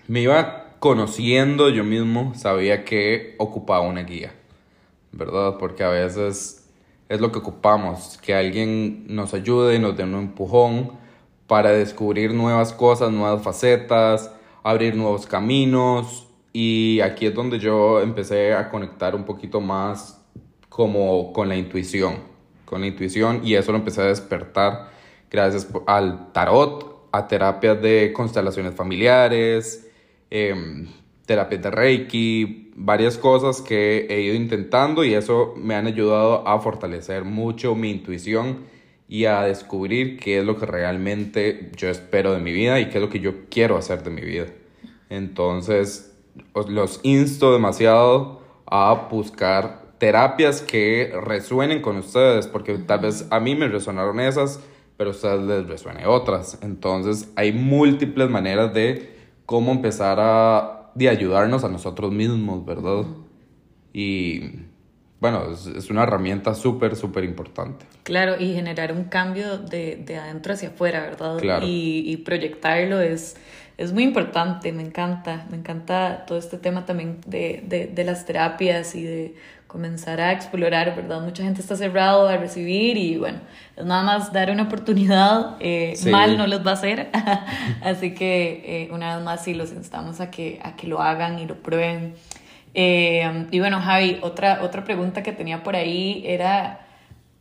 me 0.08 0.22
iba 0.22 0.76
conociendo 0.80 1.70
yo 1.70 1.84
mismo, 1.84 2.34
sabía 2.36 2.86
que 2.86 3.36
ocupaba 3.40 3.82
una 3.82 4.04
guía, 4.04 4.34
¿verdad? 5.12 5.58
Porque 5.60 5.84
a 5.84 5.90
veces 5.90 6.70
es 7.10 7.20
lo 7.20 7.32
que 7.32 7.40
ocupamos, 7.40 8.20
que 8.22 8.36
alguien 8.36 9.06
nos 9.08 9.34
ayude 9.34 9.76
y 9.76 9.80
nos 9.80 9.98
dé 9.98 10.04
un 10.04 10.16
empujón 10.16 10.92
para 11.48 11.72
descubrir 11.72 12.34
nuevas 12.34 12.74
cosas, 12.74 13.12
nuevas 13.12 13.42
facetas, 13.42 14.32
abrir 14.64 14.96
nuevos 14.96 15.26
caminos 15.26 16.29
y 16.52 17.00
aquí 17.02 17.28
es 17.28 17.34
donde 17.34 17.60
yo 17.60 18.02
empecé 18.02 18.54
a 18.54 18.70
conectar 18.70 19.16
un 19.16 19.24
poquito 19.24 19.62
más 19.62 20.26
como 20.70 21.32
con 21.34 21.50
la 21.50 21.56
intuición, 21.56 22.16
con 22.66 22.82
la 22.82 22.88
intuición 22.88 23.42
y 23.44 23.56
eso 23.56 23.72
lo 23.72 23.78
empecé 23.78 24.02
a 24.02 24.06
despertar 24.06 24.90
gracias 25.30 25.68
al 25.86 26.32
tarot, 26.32 27.08
a 27.12 27.28
terapias 27.28 27.82
de 27.82 28.12
constelaciones 28.14 28.74
familiares, 28.74 29.88
eh, 30.32 30.86
terapias 31.26 31.62
de 31.62 31.72
Reiki, 31.72 32.72
varias 32.76 33.18
cosas 33.18 33.62
que 33.62 34.08
he 34.10 34.22
ido 34.22 34.36
intentando 34.36 35.04
y 35.04 35.14
eso 35.14 35.54
me 35.58 35.76
han 35.76 35.86
ayudado 35.86 36.48
a 36.48 36.60
fortalecer 36.60 37.24
mucho 37.24 37.76
mi 37.76 37.92
intuición 37.92 38.66
y 39.08 39.26
a 39.26 39.42
descubrir 39.42 40.18
qué 40.18 40.40
es 40.40 40.46
lo 40.46 40.58
que 40.58 40.66
realmente 40.66 41.72
yo 41.76 41.90
espero 41.90 42.32
de 42.32 42.40
mi 42.40 42.52
vida 42.54 42.80
y 42.80 42.90
qué 42.90 43.00
es 43.00 43.04
lo 43.04 43.10
que 43.10 43.20
yo 43.20 43.46
quiero 43.50 43.76
hacer 43.78 44.04
de 44.04 44.12
mi 44.12 44.22
vida. 44.22 44.46
Entonces, 45.10 46.09
los 46.68 47.00
insto 47.04 47.54
demasiado 47.54 48.42
a 48.66 49.08
buscar 49.10 49.90
terapias 49.98 50.62
que 50.62 51.14
resuenen 51.22 51.82
con 51.82 51.98
ustedes, 51.98 52.48
porque 52.48 52.78
tal 52.78 53.02
vez 53.02 53.28
a 53.30 53.40
mí 53.40 53.56
me 53.56 53.68
resonaron 53.68 54.20
esas, 54.20 54.62
pero 54.98 55.12
a 55.12 55.14
ustedes 55.14 55.42
les 55.42 55.68
resuene 55.68 56.06
otras. 56.06 56.60
Entonces, 56.62 57.30
hay 57.36 57.52
múltiples 57.52 58.30
maneras 58.30 58.74
de 58.74 59.18
cómo 59.46 59.72
empezar 59.72 60.18
a 60.20 60.80
de 60.96 61.10
ayudarnos 61.10 61.64
a 61.64 61.70
nosotros 61.70 62.12
mismos, 62.12 62.66
¿verdad? 62.66 63.06
Y 63.94 64.42
bueno, 65.20 65.52
es, 65.52 65.90
una 65.90 66.04
herramienta 66.04 66.56
súper, 66.56 66.96
súper 66.96 67.24
importante. 67.24 67.86
Claro, 68.04 68.36
y 68.40 68.54
generar 68.54 68.92
un 68.92 69.06
cambio 69.06 69.58
de, 69.58 69.98
de 69.98 70.18
adentro 70.18 70.54
hacia 70.54 70.70
afuera, 70.70 71.02
¿verdad? 71.02 71.38
Claro. 71.40 71.66
Y, 71.66 72.04
y 72.06 72.18
proyectarlo 72.18 73.02
es, 73.02 73.38
es 73.80 73.94
muy 73.94 74.04
importante, 74.04 74.74
me 74.74 74.84
encanta, 74.84 75.46
me 75.50 75.56
encanta 75.56 76.26
todo 76.28 76.38
este 76.38 76.58
tema 76.58 76.86
también 76.86 77.22
de, 77.26 77.64
de, 77.66 77.88
de, 77.88 78.04
las 78.04 78.26
terapias 78.26 78.94
y 78.94 79.04
de 79.04 79.36
comenzar 79.68 80.20
a 80.20 80.34
explorar, 80.34 80.94
¿verdad? 80.98 81.22
Mucha 81.22 81.44
gente 81.44 81.62
está 81.62 81.78
cerrado 81.78 82.28
a 82.28 82.36
recibir 82.36 82.98
y 82.98 83.16
bueno, 83.16 83.40
es 83.78 83.86
nada 83.86 84.04
más 84.04 84.34
dar 84.34 84.52
una 84.52 84.64
oportunidad, 84.64 85.56
eh, 85.62 85.94
mal 86.12 86.38
no 86.38 86.46
les 86.46 86.60
va 86.66 86.72
a 86.72 86.74
hacer, 86.74 87.10
así 87.82 88.14
que 88.14 88.64
eh, 88.66 88.90
una 88.92 89.16
vez 89.16 89.24
más 89.24 89.46
sí 89.46 89.54
los 89.54 89.72
instamos 89.72 90.20
a 90.20 90.30
que, 90.30 90.60
a 90.62 90.76
que 90.76 90.86
lo 90.86 91.02
hagan 91.02 91.40
y 91.40 91.46
lo 91.46 91.56
prueben. 91.56 92.16
Eh, 92.74 93.48
y 93.50 93.60
bueno, 93.62 93.80
Javi, 93.80 94.20
otra, 94.22 94.60
otra 94.62 94.84
pregunta 94.84 95.24
que 95.24 95.32
tenía 95.32 95.64
por 95.64 95.78
ahí 95.78 96.22
era 96.28 96.82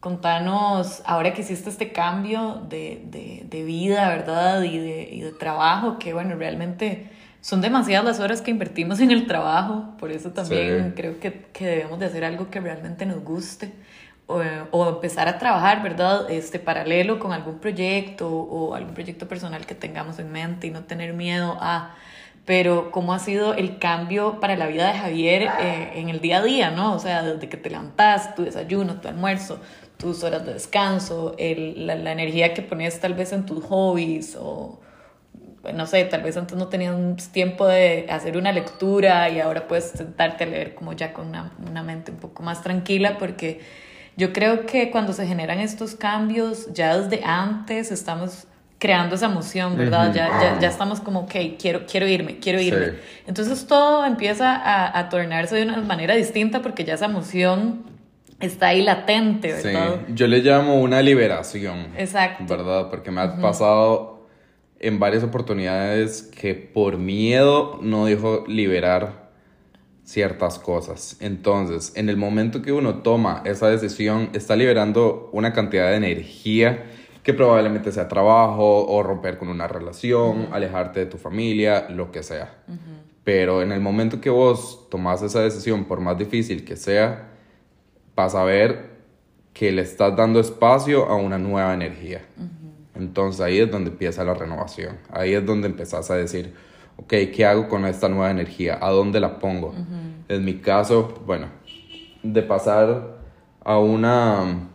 contanos, 0.01 1.03
ahora 1.07 1.35
que 1.35 1.43
hiciste 1.43 1.71
este 1.71 1.93
cambio 1.93 2.63
de, 2.69 3.03
de, 3.07 3.45
de 3.49 3.65
vida, 3.65 4.09
¿verdad? 4.09 4.63
Y 4.63 4.79
de, 4.79 5.09
y 5.11 5.21
de, 5.21 5.33
trabajo, 5.33 5.99
que 5.99 6.15
bueno, 6.15 6.37
realmente 6.37 7.11
son 7.41 7.61
demasiadas 7.61 8.05
las 8.05 8.21
horas 8.21 8.41
que 8.41 8.51
invertimos 8.51 9.01
en 9.01 9.11
el 9.11 9.27
trabajo, 9.27 9.95
por 9.99 10.13
eso 10.13 10.31
también 10.31 10.89
sí. 10.89 10.93
creo 10.97 11.19
que, 11.19 11.47
que, 11.53 11.67
debemos 11.67 11.99
de 11.99 12.07
hacer 12.07 12.25
algo 12.25 12.51
que 12.51 12.61
realmente 12.61 13.07
nos 13.07 13.23
guste. 13.23 13.73
O, 14.31 14.43
o, 14.73 14.89
empezar 14.91 15.27
a 15.27 15.39
trabajar, 15.39 15.83
¿verdad? 15.83 16.31
Este 16.31 16.59
paralelo 16.59 17.19
con 17.19 17.33
algún 17.33 17.61
proyecto 17.61 18.29
o 18.29 18.75
algún 18.75 18.93
proyecto 18.93 19.27
personal 19.27 19.65
que 19.65 19.75
tengamos 19.75 20.19
en 20.19 20.31
mente 20.31 20.67
y 20.67 20.71
no 20.71 20.85
tener 20.85 21.15
miedo 21.15 21.57
a 21.63 21.95
pero 22.49 22.91
cómo 22.93 23.13
ha 23.13 23.19
sido 23.19 23.53
el 23.53 23.79
cambio 23.79 24.41
para 24.41 24.57
la 24.57 24.67
vida 24.69 24.91
de 24.91 24.99
Javier 24.99 25.43
eh, 25.61 25.93
en 25.97 26.09
el 26.09 26.21
día 26.21 26.39
a 26.39 26.43
día, 26.43 26.71
¿no? 26.71 26.95
O 26.95 26.99
sea, 26.99 27.23
desde 27.23 27.47
que 27.51 27.59
te 27.59 27.69
levantas, 27.69 28.35
tu 28.35 28.43
desayuno, 28.43 29.03
tu 29.03 29.09
almuerzo, 29.09 29.61
tus 29.99 30.23
horas 30.23 30.47
de 30.47 30.55
descanso, 30.55 31.35
el, 31.39 31.87
la, 31.87 31.97
la, 31.97 32.13
energía 32.13 32.55
que 32.55 32.63
pones 32.63 32.99
tal 33.01 33.15
vez 33.15 33.33
en 33.33 33.45
tus 33.45 33.65
hobbies 33.65 34.37
o, 34.41 34.81
no 35.75 35.87
sé, 35.87 36.05
tal 36.05 36.23
vez 36.23 36.37
antes 36.37 36.57
no 36.57 36.69
tenías 36.69 36.95
tiempo 37.33 37.67
de 37.67 38.07
hacer 38.09 38.37
una 38.37 38.53
lectura 38.53 39.29
y 39.29 39.41
ahora 39.41 39.67
puedes 39.67 39.91
sentarte 39.91 40.45
a 40.45 40.47
leer 40.47 40.75
como 40.75 40.93
ya 40.93 41.13
con 41.13 41.29
una, 41.29 41.53
una 41.69 41.83
mente 41.83 42.13
un 42.13 42.19
poco 42.19 42.43
más 42.45 42.63
tranquila 42.63 43.19
porque 43.19 43.61
yo 44.17 44.33
creo 44.33 44.67
que 44.67 44.91
cuando 44.91 45.13
se 45.13 45.27
generan 45.27 45.59
estos 45.59 45.95
cambios, 45.97 46.73
ya 46.73 46.97
desde 46.97 47.25
antes 47.25 47.91
estamos 47.91 48.47
creando 48.79 49.17
esa 49.17 49.27
emoción, 49.27 49.77
¿verdad? 49.77 50.09
Uh 50.09 50.11
-huh. 50.11 50.15
ya, 50.15 50.29
ya, 50.41 50.59
ya, 50.61 50.69
estamos 50.69 51.01
como, 51.01 51.21
ok, 51.21 51.35
quiero, 51.59 51.87
quiero 51.87 52.07
irme, 52.07 52.39
quiero 52.39 52.61
irme. 52.61 52.87
Sí. 52.87 52.97
Entonces 53.27 53.67
todo 53.67 54.05
empieza 54.05 54.55
a, 54.55 54.97
a, 54.97 55.09
tornarse 55.09 55.57
de 55.57 55.63
una 55.63 55.79
manera 55.79 56.15
distinta 56.15 56.63
porque 56.63 56.85
ya 56.85 56.95
esa 56.95 57.07
emoción 57.07 57.85
está 58.40 58.68
ahí 58.68 58.83
latente, 58.83 59.53
¿verdad? 59.53 60.01
Sí, 60.07 60.12
yo 60.14 60.27
le 60.27 60.38
llamo 60.40 60.81
una 60.81 61.03
liberación. 61.03 61.88
Exacto. 61.96 62.44
¿Verdad? 62.46 62.90
Porque 62.90 63.11
me 63.11 63.20
ha 63.20 63.27
uh 63.27 63.29
-huh. 63.37 63.40
pasado 63.40 64.27
en 64.81 64.98
varias 64.98 65.24
oportunidades 65.24 66.22
que 66.22 66.55
por 66.55 66.98
miedo 66.98 67.79
no 67.83 68.07
dejo 68.07 68.44
liberar 68.46 69.29
ciertas 70.05 70.59
cosas. 70.59 71.16
Entonces, 71.20 71.92
en 71.96 72.09
el 72.09 72.16
momento 72.16 72.62
que 72.62 72.72
uno 72.72 73.03
toma 73.03 73.42
esa 73.44 73.68
decisión, 73.68 74.31
está 74.33 74.57
liberando 74.57 75.29
una 75.33 75.53
cantidad 75.53 75.90
de 75.90 75.96
energía 75.96 76.85
que 77.22 77.35
probablemente 77.35 77.92
sea 77.92 78.09
trabajo 78.09 78.87
o 78.87 79.03
romper 79.03 79.37
con 79.37 79.48
una 79.48 79.68
relación, 79.68 80.40
uh 80.40 80.44
-huh. 80.44 80.53
alejarte 80.53 81.01
de 81.01 81.07
tu 81.07 81.18
familia, 81.18 81.88
lo 81.90 82.11
que 82.11 82.22
sea. 82.22 82.55
Uh 82.68 82.72
-huh. 82.72 82.77
Pero 83.24 83.61
en 83.61 83.72
el 83.72 83.81
momento 83.81 84.20
que 84.20 84.31
vos 84.31 84.88
tomás 84.88 85.20
esa 85.22 85.40
decisión, 85.40 85.85
por 85.85 86.01
más 86.01 86.16
difícil 86.16 86.64
que 86.64 86.77
sea, 86.77 87.29
vas 88.18 88.35
a 88.35 88.42
ver 88.42 88.98
que 89.52 89.70
le 89.70 89.83
estás 89.83 90.16
dando 90.16 90.40
espacio 90.40 91.07
a 91.07 91.14
una 91.14 91.38
nueva 91.38 91.72
energía. 91.72 92.22
Uh 92.37 92.42
-huh. 92.42 93.00
Entonces 93.00 93.40
ahí 93.40 93.61
es 93.61 93.70
donde 93.70 93.90
empieza 93.90 94.24
la 94.24 94.35
renovación. 94.35 94.96
Ahí 95.09 95.35
es 95.35 95.46
donde 95.46 95.68
empezás 95.68 96.11
a 96.11 96.16
decir, 96.16 96.52
ok, 96.96 97.12
¿qué 97.33 97.46
hago 97.46 97.68
con 97.68 97.85
esta 97.87 98.09
nueva 98.09 98.33
energía? 98.33 98.76
¿A 98.81 98.90
dónde 98.90 99.20
la 99.20 99.38
pongo? 99.38 99.72
En 100.28 100.44
mi 100.44 100.54
caso, 100.54 101.22
bueno, 101.26 101.46
de 102.24 102.42
pasar 102.42 103.18
a 103.64 103.78
una 103.78 104.68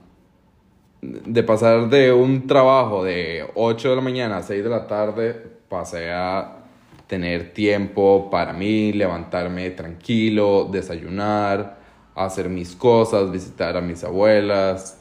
de 1.02 1.44
pasar 1.44 1.90
de 1.90 2.14
un 2.14 2.48
trabajo 2.48 3.04
de 3.04 3.46
8 3.56 3.90
de 3.90 3.96
la 3.98 4.02
mañana 4.02 4.38
a 4.38 4.42
6 4.42 4.64
de 4.64 4.70
la 4.70 4.88
tarde, 4.88 5.36
pasé 5.68 6.12
a 6.14 6.60
tener 7.08 7.54
tiempo 7.54 8.30
para 8.32 8.54
mí, 8.54 8.94
levantarme 8.94 9.70
tranquilo, 9.72 10.70
desayunar, 10.72 11.83
hacer 12.16 12.50
mis 12.50 12.76
cosas, 12.76 13.32
visitar 13.32 13.76
a 13.78 13.82
mis 13.82 14.04
abuelas, 14.04 15.00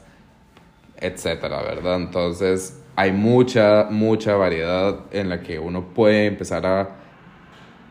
etcétera, 0.97 1.61
¿verdad? 1.61 1.97
Entonces, 1.97 2.81
hay 2.95 3.11
mucha, 3.11 3.87
mucha 3.89 4.35
variedad 4.35 4.99
en 5.11 5.29
la 5.29 5.41
que 5.41 5.59
uno 5.59 5.93
puede 5.93 6.25
empezar 6.25 6.65
a, 6.65 6.89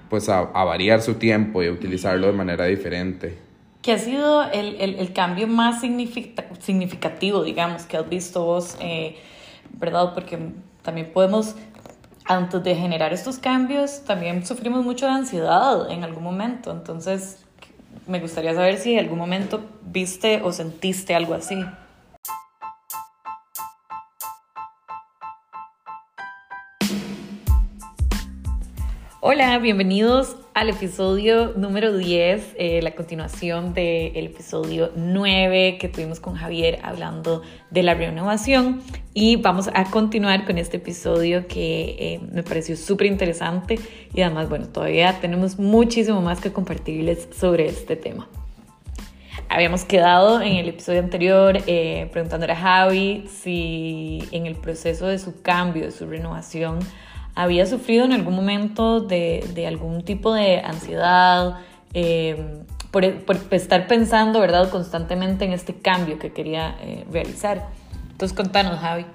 pues 0.09 0.29
a, 0.29 0.43
variar 0.43 1.03
su 1.03 1.15
tiempo 1.15 1.63
y 1.63 1.69
utilizarlo 1.69 2.27
de 2.27 2.33
manera 2.33 2.67
diferente. 2.67 3.39
¿Qué 3.83 3.93
ha 3.93 3.99
sido 3.99 4.45
el, 4.45 4.77
el, 4.81 4.95
el 4.95 5.13
cambio 5.13 5.49
más 5.49 5.81
significativo, 5.81 7.43
digamos, 7.43 7.85
que 7.85 7.97
has 7.97 8.09
visto 8.09 8.45
vos, 8.45 8.77
eh, 8.81 9.17
verdad? 9.73 10.15
Porque 10.15 10.39
también 10.83 11.13
podemos, 11.13 11.57
antes 12.25 12.63
de 12.63 12.77
generar 12.77 13.13
estos 13.13 13.39
cambios, 13.39 14.05
también 14.05 14.47
sufrimos 14.47 14.85
mucho 14.85 15.07
de 15.07 15.13
ansiedad 15.13 15.91
en 15.91 16.05
algún 16.05 16.23
momento. 16.23 16.71
Entonces, 16.71 17.42
me 18.07 18.21
gustaría 18.21 18.55
saber 18.55 18.79
si 18.79 18.95
en 18.95 19.01
algún 19.01 19.19
momento 19.19 19.65
viste 19.83 20.41
o 20.43 20.53
sentiste 20.53 21.15
algo 21.15 21.35
así. 21.35 21.65
Hola, 29.21 29.59
bienvenidos 29.59 30.37
al 30.55 30.69
episodio 30.69 31.55
número 31.57 31.97
10, 31.97 32.57
eh, 32.59 32.81
la 32.83 32.95
continuación 32.95 33.73
del 33.75 34.13
de 34.13 34.21
episodio 34.21 34.91
9 34.97 35.79
que 35.81 35.89
tuvimos 35.89 36.21
con 36.21 36.35
Javier 36.35 36.79
hablando 36.83 37.43
de 37.71 37.83
la 37.83 37.95
renovación 37.95 38.83
y 39.15 39.37
vamos 39.37 39.71
a 39.73 39.85
continuar 39.85 40.45
con 40.45 40.59
este 40.59 40.77
episodio 40.77 41.47
que 41.47 41.97
eh, 41.99 42.21
me 42.33 42.43
pareció 42.43 42.77
súper 42.77 43.07
interesante 43.07 43.79
y 44.15 44.21
además, 44.21 44.49
bueno, 44.49 44.69
todavía 44.69 45.19
tenemos 45.21 45.59
muchísimo 45.59 46.21
más 46.21 46.41
que 46.41 46.53
compartirles 46.53 47.29
sobre 47.35 47.67
este 47.67 47.97
tema. 47.97 48.29
Habíamos 49.49 49.85
quedado 49.85 50.41
en 50.41 50.57
el 50.57 50.69
episodio 50.69 51.01
anterior 51.01 51.59
eh, 51.67 52.09
preguntándole 52.13 52.53
a 52.53 52.57
Javi 52.57 53.25
si 53.29 54.23
en 54.33 54.47
el 54.47 54.57
proceso 54.57 55.07
de 55.07 55.19
su 55.19 55.43
cambio, 55.43 55.85
de 55.85 55.93
su 55.93 56.07
renovación, 56.07 56.79
había 57.35 57.67
sufrido 57.67 58.05
en 58.05 58.13
algún 58.13 58.35
momento 58.35 59.01
de, 59.01 59.45
de 59.55 59.67
algún 59.67 60.05
tipo 60.05 60.35
de 60.35 60.61
ansiedad, 60.61 61.59
eh, 61.95 62.63
por, 62.91 63.11
por, 63.25 63.37
estar 63.51 63.87
pensando, 63.87 64.41
¿verdad?, 64.41 64.69
constantemente 64.71 65.45
en 65.45 65.53
este 65.53 65.75
cambio 65.75 66.19
que 66.19 66.33
quería 66.33 66.77
eh, 66.83 67.07
realizar. 67.11 67.69
Entonces, 68.11 68.37
contanos, 68.37 68.79
Javi. 68.79 69.07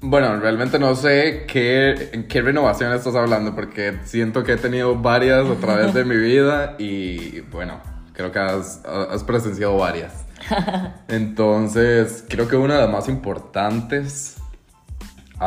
Bueno, 0.00 0.36
realmente 0.40 0.80
no 0.80 0.96
sé 0.96 1.44
qué, 1.46 2.10
en 2.12 2.26
qué 2.26 2.42
renovación 2.42 2.92
estás 2.92 3.14
hablando, 3.14 3.54
porque 3.54 3.98
siento 4.04 4.42
que 4.42 4.54
he 4.54 4.56
tenido 4.56 4.96
varias 4.96 5.48
a 5.48 5.54
través 5.54 5.94
de 5.94 6.04
mi 6.04 6.16
vida 6.16 6.74
y, 6.78 7.40
bueno, 7.52 7.80
creo 8.12 8.32
que 8.32 8.40
has, 8.40 8.84
has 8.84 9.22
presenciado 9.22 9.76
varias. 9.76 10.24
Entonces, 11.08 12.24
creo 12.28 12.48
que 12.48 12.56
una 12.56 12.74
de 12.74 12.80
las 12.80 12.90
más 12.90 13.08
importantes 13.08 14.41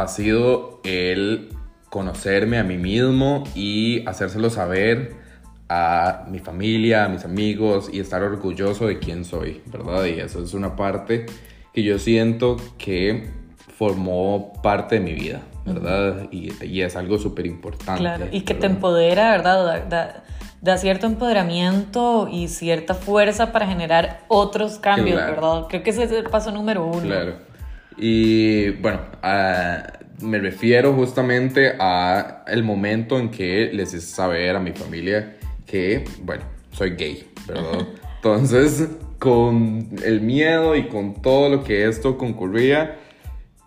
ha 0.02 0.08
sido 0.08 0.82
el 0.84 1.50
conocerme 1.90 2.58
a 2.58 2.64
mí 2.64 2.78
mismo 2.78 3.46
y 3.56 4.06
hacérselo 4.08 4.50
saber 4.50 5.16
a 5.70 6.26
mi 6.30 6.40
familia, 6.40 7.06
a 7.06 7.10
mis 7.10 7.24
amigos 7.24 7.90
y 7.92 8.02
estar 8.02 8.22
orgulloso 8.22 8.88
de 8.88 9.00
quién 9.00 9.24
soy, 9.24 9.62
¿verdad? 9.68 10.06
Y 10.06 10.20
eso 10.20 10.44
es 10.44 10.54
una 10.54 10.76
parte 10.76 11.26
que 11.74 11.84
yo 11.84 11.98
siento 11.98 12.58
que 12.78 13.30
formó 13.78 14.54
parte 14.62 14.96
de 14.96 15.02
mi 15.02 15.14
vida, 15.14 15.42
¿verdad? 15.66 16.28
Y, 16.30 16.52
y, 16.64 16.82
es 16.82 16.96
algo 16.96 17.18
súper 17.18 17.46
importante. 17.46 18.02
Claro, 18.02 18.28
y 18.32 18.42
que 18.42 18.54
¿verdad? 18.54 18.68
te 18.68 18.74
empodera, 18.74 19.32
¿verdad? 19.32 19.66
Da, 19.66 19.80
da, 19.86 20.24
da, 20.62 20.78
cierto 20.78 21.08
empoderamiento 21.08 22.28
y 22.30 22.50
cierta 22.50 22.94
fuerza 22.94 23.52
para 23.52 23.66
generar 23.66 24.26
otros 24.28 24.78
cambios, 24.78 25.18
claro. 25.18 25.36
¿verdad? 25.36 25.68
Creo 25.70 25.84
que 25.84 25.90
ese 25.90 26.04
es 26.04 26.12
el 26.12 26.26
paso 26.26 26.52
número 26.52 26.86
uno. 26.86 27.02
Claro. 27.02 27.55
Y 27.98 28.72
bueno, 28.72 29.02
uh, 29.24 30.26
me 30.26 30.40
refiero 30.40 30.94
justamente 30.94 31.76
a 31.80 32.44
el 32.48 32.64
momento 32.64 33.20
en 33.20 33.30
que 33.30 33.70
les 33.74 33.94
hice 33.94 34.08
saber 34.08 34.56
a 34.56 34.60
mi 34.60 34.72
familia 34.72 35.38
que, 35.66 36.04
bueno, 36.22 36.44
soy 36.72 36.92
gay, 36.92 37.30
¿verdad? 37.48 37.88
Entonces, 38.18 38.90
con 39.20 39.90
el 40.04 40.22
miedo 40.22 40.76
y 40.76 40.88
con 40.88 41.22
todo 41.22 41.50
lo 41.50 41.64
que 41.64 41.88
esto 41.88 42.18
concurría, 42.18 42.98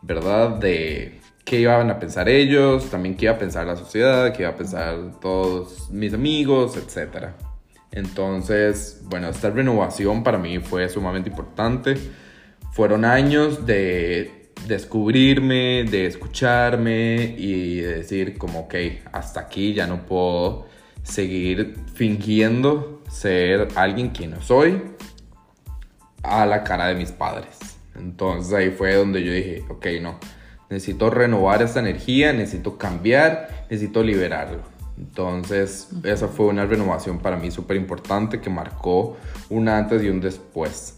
¿verdad? 0.03 0.59
De 0.59 1.21
qué 1.45 1.61
iban 1.61 1.91
a 1.91 1.99
pensar 1.99 2.29
ellos, 2.29 2.91
también 2.91 3.17
qué 3.17 3.27
iba 3.27 3.35
a 3.35 3.38
pensar 3.38 3.67
la 3.67 3.77
sociedad, 3.77 4.33
qué 4.33 4.43
iba 4.43 4.51
a 4.51 4.57
pensar 4.57 4.97
todos 5.21 5.91
mis 5.91 6.12
amigos, 6.12 6.77
etc. 6.77 7.29
Entonces, 7.91 9.01
bueno, 9.05 9.29
esta 9.29 9.51
renovación 9.51 10.23
para 10.23 10.38
mí 10.38 10.59
fue 10.59 10.88
sumamente 10.88 11.31
importante. 11.31 11.97
Fueron 12.73 13.05
años 13.05 13.67
de 13.67 14.51
descubrirme, 14.67 15.85
de 15.85 16.07
escucharme 16.07 17.35
y 17.37 17.81
de 17.81 17.97
decir 17.97 18.39
como, 18.39 18.61
ok, 18.61 18.75
hasta 19.13 19.41
aquí 19.41 19.75
ya 19.75 19.87
no 19.87 20.07
puedo 20.07 20.67
seguir 21.03 21.75
fingiendo 21.95 23.03
ser 23.09 23.69
alguien 23.75 24.13
que 24.13 24.27
no 24.27 24.41
soy 24.43 24.83
a 26.23 26.47
la 26.47 26.65
cara 26.65 26.89
de 26.89 26.95
mis 26.95 27.13
padres. 27.13 27.59
Entonces 27.97 28.53
ahí 28.53 28.71
fue 28.71 28.95
donde 28.95 29.25
yo 29.25 29.33
dije, 29.33 29.65
ok, 29.69 29.87
no, 30.01 30.19
necesito 30.71 31.11
renovar 31.11 31.63
esta 31.63 31.81
energía, 31.81 32.33
necesito 32.33 32.79
cambiar, 32.79 33.67
necesito 33.71 34.03
liberarlo. 34.03 34.63
Entonces 34.99 35.89
esa 36.05 36.29
fue 36.29 36.47
una 36.47 36.67
renovación 36.67 37.19
para 37.19 37.37
mí 37.37 37.51
súper 37.51 37.77
importante 37.77 38.41
que 38.41 38.51
marcó 38.51 39.17
un 39.49 39.69
antes 39.69 40.03
y 40.03 40.09
un 40.09 40.21
después. 40.21 40.98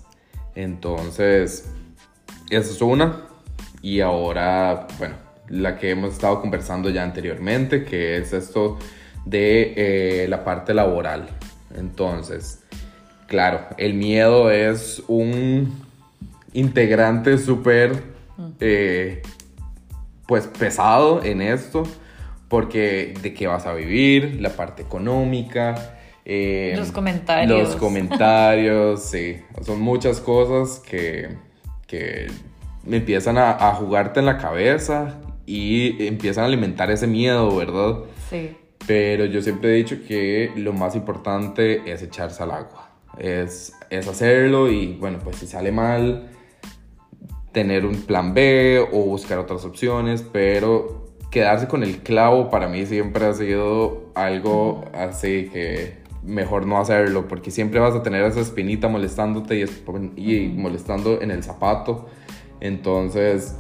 Entonces, 0.55 1.71
esa 2.51 2.71
es 2.71 2.83
una. 2.83 3.23
Y 3.83 4.01
ahora, 4.01 4.87
bueno, 4.99 5.15
la 5.49 5.79
que 5.79 5.91
hemos 5.91 6.13
estado 6.13 6.41
conversando 6.41 6.91
ya 6.91 7.03
anteriormente, 7.03 7.85
que 7.85 8.19
es 8.19 8.33
esto 8.33 8.79
de 9.25 9.75
eh, 9.77 10.29
la 10.29 10.45
parte 10.45 10.75
laboral. 10.75 11.29
Entonces, 11.77 12.63
claro, 13.27 13.67
el 13.79 13.95
miedo 13.95 14.51
es 14.51 15.03
un 15.09 15.73
integrante 16.53 17.39
súper, 17.39 18.03
eh, 18.61 19.23
pues, 20.27 20.47
pesado 20.47 21.23
en 21.23 21.43
esto, 21.43 21.85
porque 22.49 23.15
de 23.23 23.33
qué 23.35 23.47
vas 23.47 23.67
a 23.67 23.75
vivir, 23.75 24.41
la 24.41 24.51
parte 24.51 24.83
económica. 24.83 26.00
Eh, 26.25 26.75
los 26.77 26.93
comentarios. 26.93 27.61
Los 27.61 27.77
comentarios, 27.77 29.03
sí. 29.03 29.39
Son 29.63 29.81
muchas 29.81 30.21
cosas 30.21 30.79
que, 30.81 31.37
que 31.87 32.27
me 32.85 32.99
empiezan 32.99 33.39
a, 33.39 33.51
a, 33.51 33.75
jugarte 33.75 34.21
en 34.21 34.27
la 34.27 34.39
cabeza 34.39 35.19
y 35.47 36.07
empiezan 36.07 36.45
a 36.45 36.47
alimentar 36.47 36.91
ese 36.91 37.07
miedo, 37.07 37.57
¿verdad? 37.57 38.01
Sí. 38.29 38.57
Pero 38.87 39.25
yo 39.25 39.43
siempre 39.43 39.71
he 39.71 39.75
dicho 39.77 39.97
que 40.07 40.53
lo 40.57 40.73
más 40.73 40.95
importante 40.95 41.91
es 41.91 42.03
echarse 42.03 42.43
al 42.43 42.51
agua. 42.51 42.91
Es, 43.19 43.73
es 43.91 44.09
hacerlo 44.09 44.71
y 44.71 44.95
bueno, 44.95 45.19
pues 45.23 45.37
si 45.37 45.47
sale 45.47 45.73
mal, 45.73 46.31
tener 47.53 47.85
un 47.85 48.03
plan 48.03 48.33
B 48.35 48.81
o 48.93 49.05
buscar 49.05 49.39
otras 49.39 49.65
opciones, 49.65 50.25
pero 50.33 51.07
quedarse 51.31 51.69
con 51.69 51.83
el 51.83 51.99
clavo 51.99 52.51
para 52.51 52.69
mí 52.69 52.87
siempre 52.87 53.27
ha 53.27 53.33
sido 53.33 54.11
algo 54.15 54.85
así 54.93 55.49
que 55.53 56.00
mejor 56.23 56.67
no 56.67 56.79
hacerlo, 56.79 57.29
porque 57.29 57.51
siempre 57.51 57.81
vas 57.81 57.95
a 57.95 58.03
tener 58.03 58.25
esa 58.25 58.41
espinita 58.41 58.89
molestándote 58.89 59.67
y, 60.17 60.35
y 60.35 60.49
molestando 60.49 61.21
en 61.21 61.31
el 61.31 61.43
zapato. 61.43 62.09
Entonces, 62.61 63.57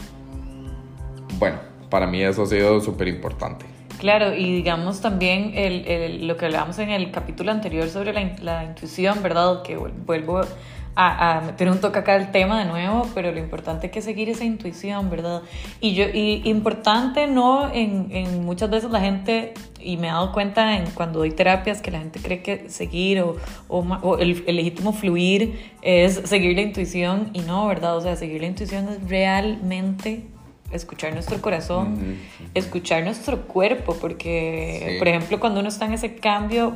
bueno, 1.39 1.59
para 1.89 2.07
mí 2.07 2.23
eso 2.23 2.43
ha 2.43 2.47
sido 2.47 2.81
súper 2.81 3.09
importante. 3.09 3.67
Claro, 3.99 4.35
y 4.35 4.55
digamos 4.55 5.03
también 5.03 5.53
el, 5.55 5.87
el, 5.87 6.27
lo 6.27 6.37
que 6.39 6.47
hablábamos 6.47 6.79
en 6.79 6.89
el 6.89 7.11
capítulo 7.11 7.51
anterior 7.51 7.87
sobre 7.89 8.15
la, 8.15 8.35
la 8.41 8.65
intuición, 8.65 9.23
¿verdad? 9.23 9.63
Que 9.63 9.77
vuelvo 9.77 10.41
a, 10.95 11.39
a, 11.39 11.41
meter 11.43 11.71
un 11.71 11.81
toque 11.81 12.01
acá 12.01 12.15
al 12.15 12.33
tema 12.33 12.59
de 12.59 12.65
nuevo, 12.67 13.09
pero 13.15 13.33
lo 13.33 13.39
importante 13.39 13.87
es 13.87 13.93
que 13.93 14.03
seguir 14.03 14.29
esa 14.29 14.45
intuición, 14.45 15.09
¿verdad? 15.11 15.43
Y, 15.81 15.95
yo, 15.95 16.05
y 16.13 16.43
importante, 16.45 17.27
¿no? 17.27 17.73
En, 17.73 18.09
en 18.11 18.45
muchas 18.45 18.71
veces 18.71 18.91
la 18.91 19.01
gente, 19.01 19.55
y 19.81 19.97
me 19.97 20.09
he 20.09 20.11
dado 20.11 20.33
cuenta 20.33 20.77
en, 20.77 20.87
cuando 20.91 21.21
doy 21.21 21.31
terapias, 21.31 21.81
que 21.81 21.91
la 21.91 22.01
gente 22.01 22.21
cree 22.21 22.43
que 22.43 22.69
seguir 22.69 23.21
o, 23.21 23.37
o, 23.69 23.79
o 23.79 24.19
el, 24.19 24.45
el, 24.47 24.57
legítimo 24.57 24.93
fluir 24.93 25.73
es 25.83 26.15
seguir 26.25 26.57
la 26.57 26.63
intuición, 26.63 27.31
y 27.33 27.41
no, 27.41 27.67
¿verdad? 27.67 27.97
O 27.97 28.01
sea, 28.01 28.17
seguir 28.17 28.41
la 28.41 28.49
intuición 28.49 28.89
es 28.89 29.09
realmente 29.09 30.27
escuchar 30.73 31.13
nuestro 31.13 31.41
corazón, 31.41 32.19
escuchar 32.55 33.03
nuestro 33.05 33.43
cuerpo, 33.43 33.97
porque, 34.01 34.91
sí. 34.93 34.99
por 34.99 35.09
ejemplo, 35.09 35.41
cuando 35.41 35.61
uno 35.61 35.69
está 35.69 35.87
en 35.87 35.95
ese 35.95 36.17
cambio, 36.17 36.75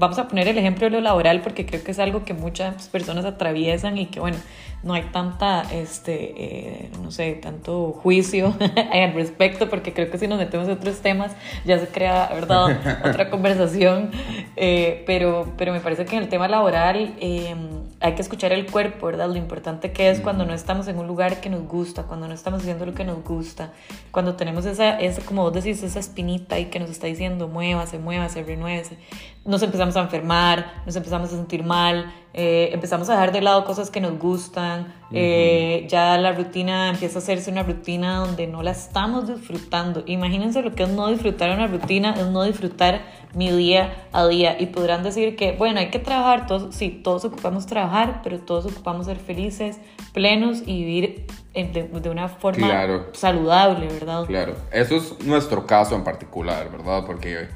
vamos 0.00 0.18
a 0.18 0.26
poner 0.28 0.48
el 0.48 0.56
ejemplo 0.56 0.86
de 0.86 0.90
lo 0.90 1.00
laboral, 1.00 1.42
porque 1.42 1.66
creo 1.66 1.84
que 1.84 1.90
es 1.90 1.98
algo 1.98 2.24
que 2.24 2.32
muchas 2.32 2.88
personas 2.88 3.26
atraviesan 3.26 3.98
y 3.98 4.06
que, 4.06 4.18
bueno, 4.18 4.38
no 4.82 4.94
hay 4.94 5.02
tanta, 5.12 5.62
este, 5.72 6.34
eh, 6.36 6.90
no 7.02 7.10
sé, 7.10 7.32
tanto 7.34 7.92
juicio 7.92 8.54
al 8.92 9.12
respecto, 9.12 9.68
porque 9.68 9.92
creo 9.92 10.10
que 10.10 10.18
si 10.18 10.26
nos 10.26 10.38
metemos 10.38 10.68
en 10.68 10.74
otros 10.74 11.00
temas 11.00 11.32
ya 11.64 11.78
se 11.78 11.86
crea, 11.88 12.30
¿verdad?, 12.32 12.78
otra 13.04 13.30
conversación. 13.30 14.10
Eh, 14.56 15.04
pero, 15.06 15.52
pero 15.58 15.72
me 15.72 15.80
parece 15.80 16.04
que 16.06 16.16
en 16.16 16.22
el 16.22 16.28
tema 16.28 16.48
laboral 16.48 17.14
eh, 17.20 17.54
hay 18.00 18.14
que 18.14 18.22
escuchar 18.22 18.52
el 18.52 18.70
cuerpo, 18.70 19.06
¿verdad? 19.06 19.28
Lo 19.28 19.36
importante 19.36 19.92
que 19.92 20.10
es 20.10 20.20
cuando 20.20 20.46
no 20.46 20.54
estamos 20.54 20.88
en 20.88 20.98
un 20.98 21.06
lugar 21.06 21.40
que 21.40 21.50
nos 21.50 21.66
gusta, 21.68 22.04
cuando 22.04 22.26
no 22.26 22.34
estamos 22.34 22.60
haciendo 22.60 22.86
lo 22.86 22.94
que 22.94 23.04
nos 23.04 23.22
gusta, 23.22 23.72
cuando 24.10 24.36
tenemos 24.36 24.64
esa, 24.64 24.98
esa 24.98 25.20
como 25.22 25.42
vos 25.42 25.52
decís, 25.52 25.82
esa 25.82 26.00
espinita 26.00 26.56
ahí 26.56 26.66
que 26.66 26.80
nos 26.80 26.90
está 26.90 27.06
diciendo, 27.06 27.48
muévase, 27.48 27.98
muévase, 27.98 28.42
renuévese. 28.42 28.96
Nos 29.44 29.62
empezamos 29.62 29.96
a 29.96 30.00
enfermar, 30.00 30.82
nos 30.86 30.96
empezamos 30.96 31.32
a 31.32 31.36
sentir 31.36 31.62
mal, 31.62 32.12
eh, 32.32 32.70
empezamos 32.72 33.08
a 33.10 33.14
dejar 33.14 33.32
de 33.32 33.40
lado 33.40 33.64
cosas 33.64 33.90
que 33.90 34.00
nos 34.00 34.16
gustan, 34.18 34.82
uh 34.82 34.84
-huh. 34.84 35.08
eh, 35.14 35.86
ya 35.88 36.16
la 36.16 36.32
rutina 36.32 36.90
empieza 36.90 37.18
a 37.18 37.22
hacerse 37.22 37.50
una 37.50 37.64
rutina 37.64 38.18
donde 38.18 38.46
no 38.46 38.62
la 38.62 38.70
estamos 38.70 39.26
disfrutando. 39.26 40.04
Imagínense 40.06 40.62
lo 40.62 40.72
que 40.72 40.84
es 40.84 40.88
no 40.90 41.08
disfrutar 41.08 41.50
una 41.50 41.66
rutina, 41.66 42.14
es 42.16 42.26
no 42.26 42.44
disfrutar 42.44 43.02
mi 43.34 43.50
día 43.50 44.06
a 44.12 44.26
día. 44.28 44.56
Y 44.60 44.66
podrán 44.66 45.02
decir 45.02 45.34
que, 45.34 45.52
bueno, 45.52 45.80
hay 45.80 45.90
que 45.90 45.98
trabajar, 45.98 46.46
todos, 46.46 46.72
sí, 46.74 46.90
todos 47.02 47.24
ocupamos 47.24 47.66
trabajar, 47.66 48.20
pero 48.22 48.38
todos 48.38 48.66
ocupamos 48.66 49.06
ser 49.06 49.16
felices, 49.16 49.80
plenos 50.12 50.62
y 50.66 50.84
vivir 50.84 51.26
de, 51.52 51.88
de 51.88 52.10
una 52.10 52.28
forma 52.28 52.68
claro. 52.68 53.08
saludable, 53.12 53.88
¿verdad? 53.88 54.24
Claro, 54.26 54.54
eso 54.70 54.96
es 54.96 55.24
nuestro 55.24 55.66
caso 55.66 55.96
en 55.96 56.04
particular, 56.04 56.70
¿verdad? 56.70 57.02
Porque 57.04 57.48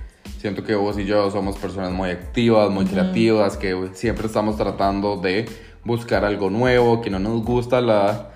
Siento 0.45 0.63
que 0.63 0.75
vos 0.75 0.99
y 0.99 1.07
yo 1.07 1.31
somos 1.31 1.57
personas 1.57 1.91
muy 1.91 2.11
activas, 2.11 2.69
muy 2.69 2.85
uh 2.85 2.87
-huh. 2.87 2.91
creativas, 2.91 3.57
que 3.57 3.89
siempre 3.95 4.27
estamos 4.27 4.59
tratando 4.59 5.17
de 5.17 5.49
buscar 5.87 6.23
algo 6.23 6.51
nuevo, 6.51 7.01
que 7.01 7.09
no 7.09 7.19
nos 7.19 7.43
gusta 7.43 7.81
la 7.81 8.34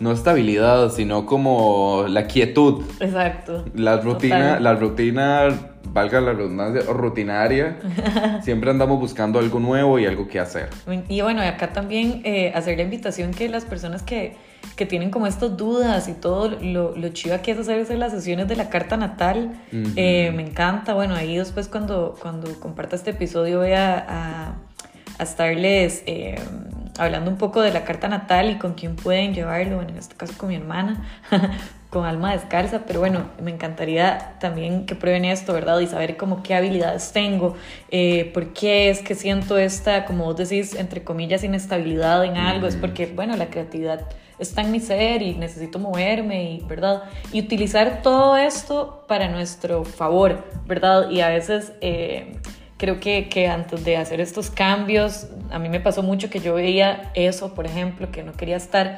no 0.00 0.12
estabilidad, 0.12 0.90
sino 0.90 1.24
como 1.26 2.06
la 2.08 2.26
quietud. 2.26 2.82
Exacto. 3.00 3.64
La 3.74 3.98
rutina, 3.98 4.58
la 4.58 4.74
rutina, 4.74 5.48
valga 5.92 6.20
la 6.20 6.32
redundancia, 6.32 6.82
rutinaria. 6.92 7.76
siempre 8.42 8.70
andamos 8.70 8.98
buscando 8.98 9.38
algo 9.38 9.60
nuevo 9.60 9.98
y 9.98 10.06
algo 10.06 10.26
que 10.26 10.40
hacer. 10.40 10.70
Y 11.08 11.20
bueno, 11.20 11.42
acá 11.42 11.72
también 11.72 12.22
eh, 12.24 12.52
hacer 12.54 12.76
la 12.76 12.82
invitación 12.82 13.32
que 13.32 13.48
las 13.48 13.64
personas 13.64 14.02
que, 14.02 14.36
que 14.76 14.84
tienen 14.84 15.10
como 15.10 15.26
estas 15.26 15.56
dudas 15.56 16.08
y 16.08 16.14
todo 16.14 16.48
lo, 16.48 16.96
lo 16.96 17.08
chiva 17.10 17.38
que 17.38 17.52
es 17.52 17.58
hacerse 17.58 17.96
las 17.96 18.12
sesiones 18.12 18.48
de 18.48 18.56
la 18.56 18.68
carta 18.70 18.96
natal, 18.96 19.52
uh 19.72 19.76
-huh. 19.76 19.92
eh, 19.96 20.32
me 20.34 20.42
encanta. 20.42 20.94
Bueno, 20.94 21.14
ahí 21.14 21.36
después 21.36 21.68
cuando, 21.68 22.16
cuando 22.20 22.52
comparta 22.58 22.96
este 22.96 23.10
episodio 23.10 23.60
voy 23.60 23.72
a, 23.72 23.98
a, 23.98 24.54
a 25.18 25.22
estarles... 25.22 26.02
Eh, 26.06 26.34
hablando 26.98 27.30
un 27.30 27.38
poco 27.38 27.60
de 27.60 27.72
la 27.72 27.84
carta 27.84 28.08
natal 28.08 28.50
y 28.50 28.58
con 28.58 28.74
quién 28.74 28.96
pueden 28.96 29.34
llevarlo, 29.34 29.76
bueno, 29.76 29.90
en 29.90 29.98
este 29.98 30.14
caso 30.14 30.34
con 30.36 30.48
mi 30.48 30.56
hermana, 30.56 31.04
con 31.90 32.04
alma 32.04 32.32
descalza, 32.32 32.82
pero 32.86 33.00
bueno, 33.00 33.30
me 33.40 33.50
encantaría 33.50 34.36
también 34.40 34.86
que 34.86 34.94
prueben 34.94 35.24
esto, 35.24 35.52
¿verdad? 35.52 35.78
Y 35.80 35.86
saber 35.86 36.16
como 36.16 36.42
qué 36.42 36.54
habilidades 36.54 37.12
tengo, 37.12 37.56
eh, 37.90 38.30
por 38.34 38.52
qué 38.52 38.90
es 38.90 39.00
que 39.00 39.14
siento 39.14 39.58
esta, 39.58 40.04
como 40.04 40.24
vos 40.24 40.36
decís, 40.36 40.74
entre 40.74 41.04
comillas, 41.04 41.44
inestabilidad 41.44 42.24
en 42.24 42.36
algo, 42.36 42.66
mm. 42.66 42.68
es 42.68 42.76
porque, 42.76 43.06
bueno, 43.06 43.36
la 43.36 43.46
creatividad 43.46 44.08
está 44.38 44.62
en 44.62 44.72
mi 44.72 44.80
ser 44.80 45.22
y 45.22 45.34
necesito 45.34 45.78
moverme, 45.78 46.52
y, 46.52 46.60
¿verdad? 46.60 47.04
Y 47.32 47.40
utilizar 47.40 48.02
todo 48.02 48.36
esto 48.36 49.04
para 49.06 49.28
nuestro 49.28 49.84
favor, 49.84 50.44
¿verdad? 50.66 51.10
Y 51.10 51.20
a 51.20 51.28
veces... 51.28 51.72
Eh, 51.80 52.38
creo 52.76 53.00
que, 53.00 53.28
que, 53.28 53.48
antes 53.48 53.84
de 53.84 53.96
hacer 53.96 54.20
estos 54.20 54.50
cambios, 54.50 55.28
a 55.50 55.58
mí 55.58 55.68
me 55.68 55.80
pasó 55.80 56.02
mucho 56.02 56.30
que 56.30 56.40
yo 56.40 56.54
veía 56.54 57.10
eso, 57.14 57.54
por 57.54 57.66
ejemplo, 57.66 58.10
que 58.10 58.22
no 58.22 58.32
quería 58.32 58.56
estar 58.56 58.96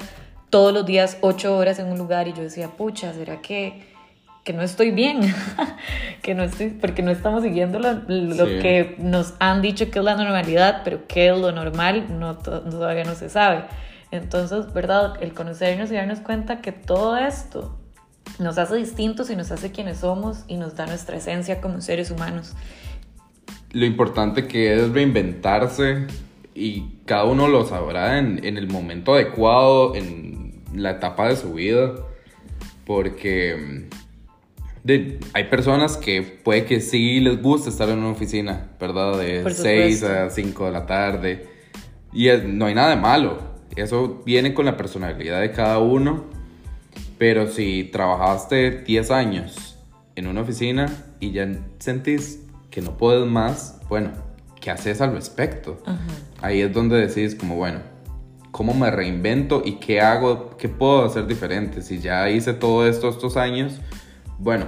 todos 0.50 0.72
los 0.72 0.86
días 0.86 1.18
ocho 1.20 1.56
horas 1.56 1.78
en 1.78 1.86
un 1.86 1.98
lugar 1.98 2.28
y 2.28 2.32
yo 2.32 2.42
decía, 2.42 2.68
pucha, 2.68 3.12
¿será 3.12 3.42
que, 3.42 3.82
que 4.44 4.52
no 4.52 4.62
estoy 4.62 4.90
bien? 4.90 5.20
que 6.22 6.34
no 6.34 6.44
estoy, 6.44 6.70
porque 6.70 7.02
no 7.02 7.10
estamos 7.10 7.42
siguiendo 7.42 7.78
lo, 7.78 7.92
lo 8.08 8.46
sí. 8.46 8.58
que 8.60 8.96
nos 8.98 9.34
han 9.38 9.60
dicho 9.60 9.90
que 9.90 9.98
es 9.98 10.04
la 10.04 10.14
normalidad, 10.14 10.82
pero 10.84 11.06
qué 11.06 11.28
es 11.28 11.38
lo 11.38 11.52
normal, 11.52 12.06
no, 12.18 12.36
todavía 12.38 13.04
no 13.04 13.14
se 13.14 13.28
sabe. 13.28 13.64
Entonces, 14.10 14.72
¿verdad? 14.72 15.14
El 15.20 15.34
conocernos 15.34 15.90
y 15.90 15.94
darnos 15.94 16.20
cuenta 16.20 16.60
que 16.60 16.72
todo 16.72 17.16
esto 17.16 17.76
nos 18.38 18.58
hace 18.58 18.76
distintos 18.76 19.30
y 19.30 19.36
nos 19.36 19.50
hace 19.50 19.72
quienes 19.72 19.98
somos 19.98 20.44
y 20.46 20.56
nos 20.56 20.76
da 20.76 20.86
nuestra 20.86 21.16
esencia 21.16 21.60
como 21.60 21.80
seres 21.80 22.10
humanos. 22.10 22.54
Lo 23.72 23.84
importante 23.84 24.46
que 24.46 24.74
es 24.74 24.90
reinventarse 24.90 26.06
y 26.54 26.84
cada 27.04 27.24
uno 27.24 27.48
lo 27.48 27.64
sabrá 27.66 28.18
en, 28.18 28.44
en 28.44 28.56
el 28.56 28.68
momento 28.68 29.14
adecuado, 29.14 29.94
en 29.94 30.62
la 30.74 30.92
etapa 30.92 31.28
de 31.28 31.36
su 31.36 31.54
vida, 31.54 31.94
porque 32.84 33.86
de, 34.86 35.18
hay 35.32 35.44
personas 35.44 35.96
que 35.96 36.22
puede 36.22 36.64
que 36.64 36.80
sí 36.80 37.18
les 37.18 37.42
guste 37.42 37.70
estar 37.70 37.88
en 37.88 37.98
una 37.98 38.10
oficina, 38.10 38.70
¿verdad? 38.78 39.18
De 39.18 39.52
6 39.52 40.02
a 40.04 40.30
5 40.30 40.66
de 40.66 40.70
la 40.70 40.86
tarde. 40.86 41.48
Y 42.12 42.28
no 42.44 42.66
hay 42.66 42.74
nada 42.74 42.90
de 42.90 42.96
malo. 42.96 43.38
Eso 43.74 44.22
viene 44.24 44.54
con 44.54 44.64
la 44.64 44.76
personalidad 44.76 45.40
de 45.40 45.50
cada 45.50 45.80
uno. 45.80 46.24
Pero 47.18 47.48
si 47.48 47.84
trabajaste 47.92 48.82
10 48.82 49.10
años 49.10 49.76
en 50.14 50.28
una 50.28 50.42
oficina 50.42 50.86
y 51.18 51.32
ya 51.32 51.48
sentís 51.80 52.45
que 52.76 52.82
no 52.82 52.98
puedes 52.98 53.26
más, 53.26 53.80
bueno, 53.88 54.10
¿qué 54.60 54.70
haces 54.70 55.00
al 55.00 55.12
respecto? 55.12 55.78
Ahí 56.42 56.60
es 56.60 56.74
donde 56.74 57.06
decís 57.06 57.34
como, 57.34 57.56
bueno, 57.56 57.80
¿cómo 58.50 58.74
me 58.74 58.90
reinvento 58.90 59.62
y 59.64 59.76
qué 59.76 60.02
hago, 60.02 60.58
qué 60.58 60.68
puedo 60.68 61.06
hacer 61.06 61.26
diferente? 61.26 61.80
Si 61.80 62.00
ya 62.00 62.28
hice 62.28 62.52
todo 62.52 62.86
esto 62.86 63.08
estos 63.08 63.38
años, 63.38 63.80
bueno, 64.38 64.66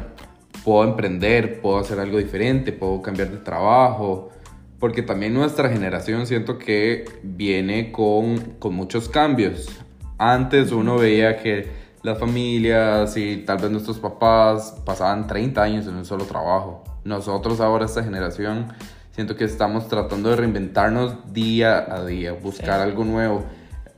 puedo 0.65 0.85
emprender, 0.85 1.61
puedo 1.61 1.77
hacer 1.77 2.01
algo 2.01 2.17
diferente, 2.17 2.73
puedo 2.73 3.03
cambiar 3.03 3.31
de 3.31 3.37
trabajo, 3.37 4.31
porque 4.79 5.03
también 5.03 5.35
nuestra 5.35 5.69
generación 5.69 6.27
siento 6.27 6.57
que 6.57 7.05
viene 7.23 7.93
con, 7.93 8.39
con 8.59 8.73
muchos 8.73 9.11
cambios. 9.11 9.69
Antes 10.17 10.73
uno 10.73 10.97
veía 10.97 11.37
que 11.37 11.69
las 12.03 12.19
familias 12.19 13.15
y 13.19 13.45
tal 13.45 13.59
vez 13.59 13.71
nuestros 13.71 13.99
papás 13.99 14.81
pasaban 14.87 15.27
30 15.27 15.63
años 15.63 15.87
en 15.87 15.97
un 15.97 16.07
solo 16.07 16.25
trabajo. 16.25 16.85
Nosotros 17.05 17.61
ahora, 17.61 17.87
esta 17.87 18.03
generación, 18.03 18.73
siento 19.11 19.37
que 19.37 19.45
estamos 19.45 19.89
tratando 19.89 20.31
de 20.31 20.37
reinventarnos 20.37 21.33
día 21.33 21.79
a 21.79 22.05
día, 22.05 22.33
buscar 22.33 22.81
algo 22.81 23.05
nuevo, 23.05 23.45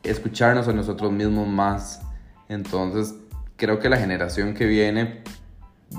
escucharnos 0.02 0.68
a 0.68 0.72
nosotros 0.72 1.12
mismos 1.12 1.46
más. 1.46 2.00
Entonces, 2.48 3.14
creo 3.56 3.78
que 3.78 3.88
la 3.88 3.98
generación 3.98 4.54
que 4.54 4.64
viene 4.64 5.22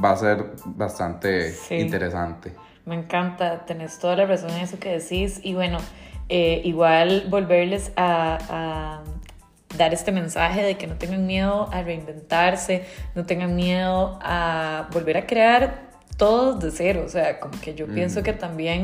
va 0.03 0.11
a 0.11 0.17
ser 0.17 0.45
bastante 0.65 1.53
interesante. 1.69 2.53
Me 2.85 2.95
encanta, 2.95 3.65
tenés 3.65 3.99
toda 3.99 4.15
la 4.15 4.25
razón 4.25 4.49
en 4.51 4.61
eso 4.61 4.79
que 4.79 4.89
decís 4.89 5.39
y 5.43 5.53
bueno, 5.53 5.77
eh, 6.29 6.61
igual 6.63 7.25
volverles 7.29 7.91
a, 7.95 9.03
dar 9.77 9.93
este 9.93 10.11
mensaje 10.11 10.63
de 10.63 10.77
que 10.77 10.87
no 10.87 10.95
tengan 10.95 11.25
miedo 11.25 11.69
a 11.71 11.81
reinventarse, 11.81 12.85
no 13.15 13.25
tengan 13.25 13.55
miedo 13.55 14.19
a 14.21 14.89
volver 14.91 15.15
a 15.15 15.27
crear 15.27 15.90
todo 16.21 16.53
de 16.53 16.69
cero, 16.69 17.01
o 17.03 17.09
sea, 17.09 17.39
como 17.39 17.59
que 17.59 17.73
yo 17.73 17.87
pienso 17.87 18.21
que 18.21 18.31
también 18.31 18.83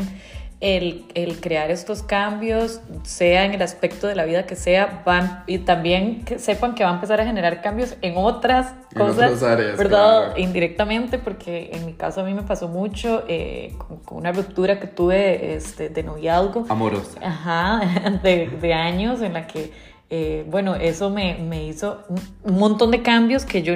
el, 0.60 1.06
el, 1.14 1.40
crear 1.40 1.70
estos 1.70 2.02
cambios, 2.02 2.82
sea 3.04 3.46
en 3.46 3.54
el 3.54 3.62
aspecto 3.62 4.08
de 4.08 4.16
la 4.16 4.26
vida 4.26 4.48
que 4.48 4.56
sea, 4.56 5.04
van, 5.06 5.44
y 5.46 5.60
también 5.60 6.26
que 6.26 6.40
sepan 6.40 6.74
que 6.74 6.84
va 6.84 6.90
a 6.90 6.94
empezar 6.96 7.22
a 7.22 7.26
generar 7.28 7.62
cambios 7.62 7.96
en 8.02 8.16
otras 8.18 8.74
cosas, 8.96 9.40
¿verdad? 9.78 10.36
Indirectamente, 10.36 11.20
porque 11.20 11.70
en 11.74 11.86
mi 11.86 11.94
caso 11.94 12.22
a 12.22 12.24
mí 12.24 12.34
me 12.34 12.42
pasó 12.42 12.70
mucho 12.70 13.24
eh, 13.28 13.76
con, 14.04 14.18
una 14.18 14.32
ruptura 14.32 14.80
que 14.80 14.88
tuve 14.88 15.54
este, 15.54 15.90
de 15.90 16.02
noviazgo. 16.02 16.66
Amorosa. 16.70 17.20
Ajá, 17.22 18.20
de, 18.24 18.48
de 18.48 18.74
años 18.74 19.22
en 19.22 19.34
la 19.34 19.46
que, 19.46 19.72
eh, 20.10 20.44
bueno, 20.50 20.74
eso 20.74 21.12
me, 21.12 21.36
me 21.36 21.68
hizo 21.68 22.04
un 22.44 22.58
montón 22.58 22.90
de 22.90 23.04
cambios 23.04 23.46
que 23.46 23.62
yo 23.62 23.76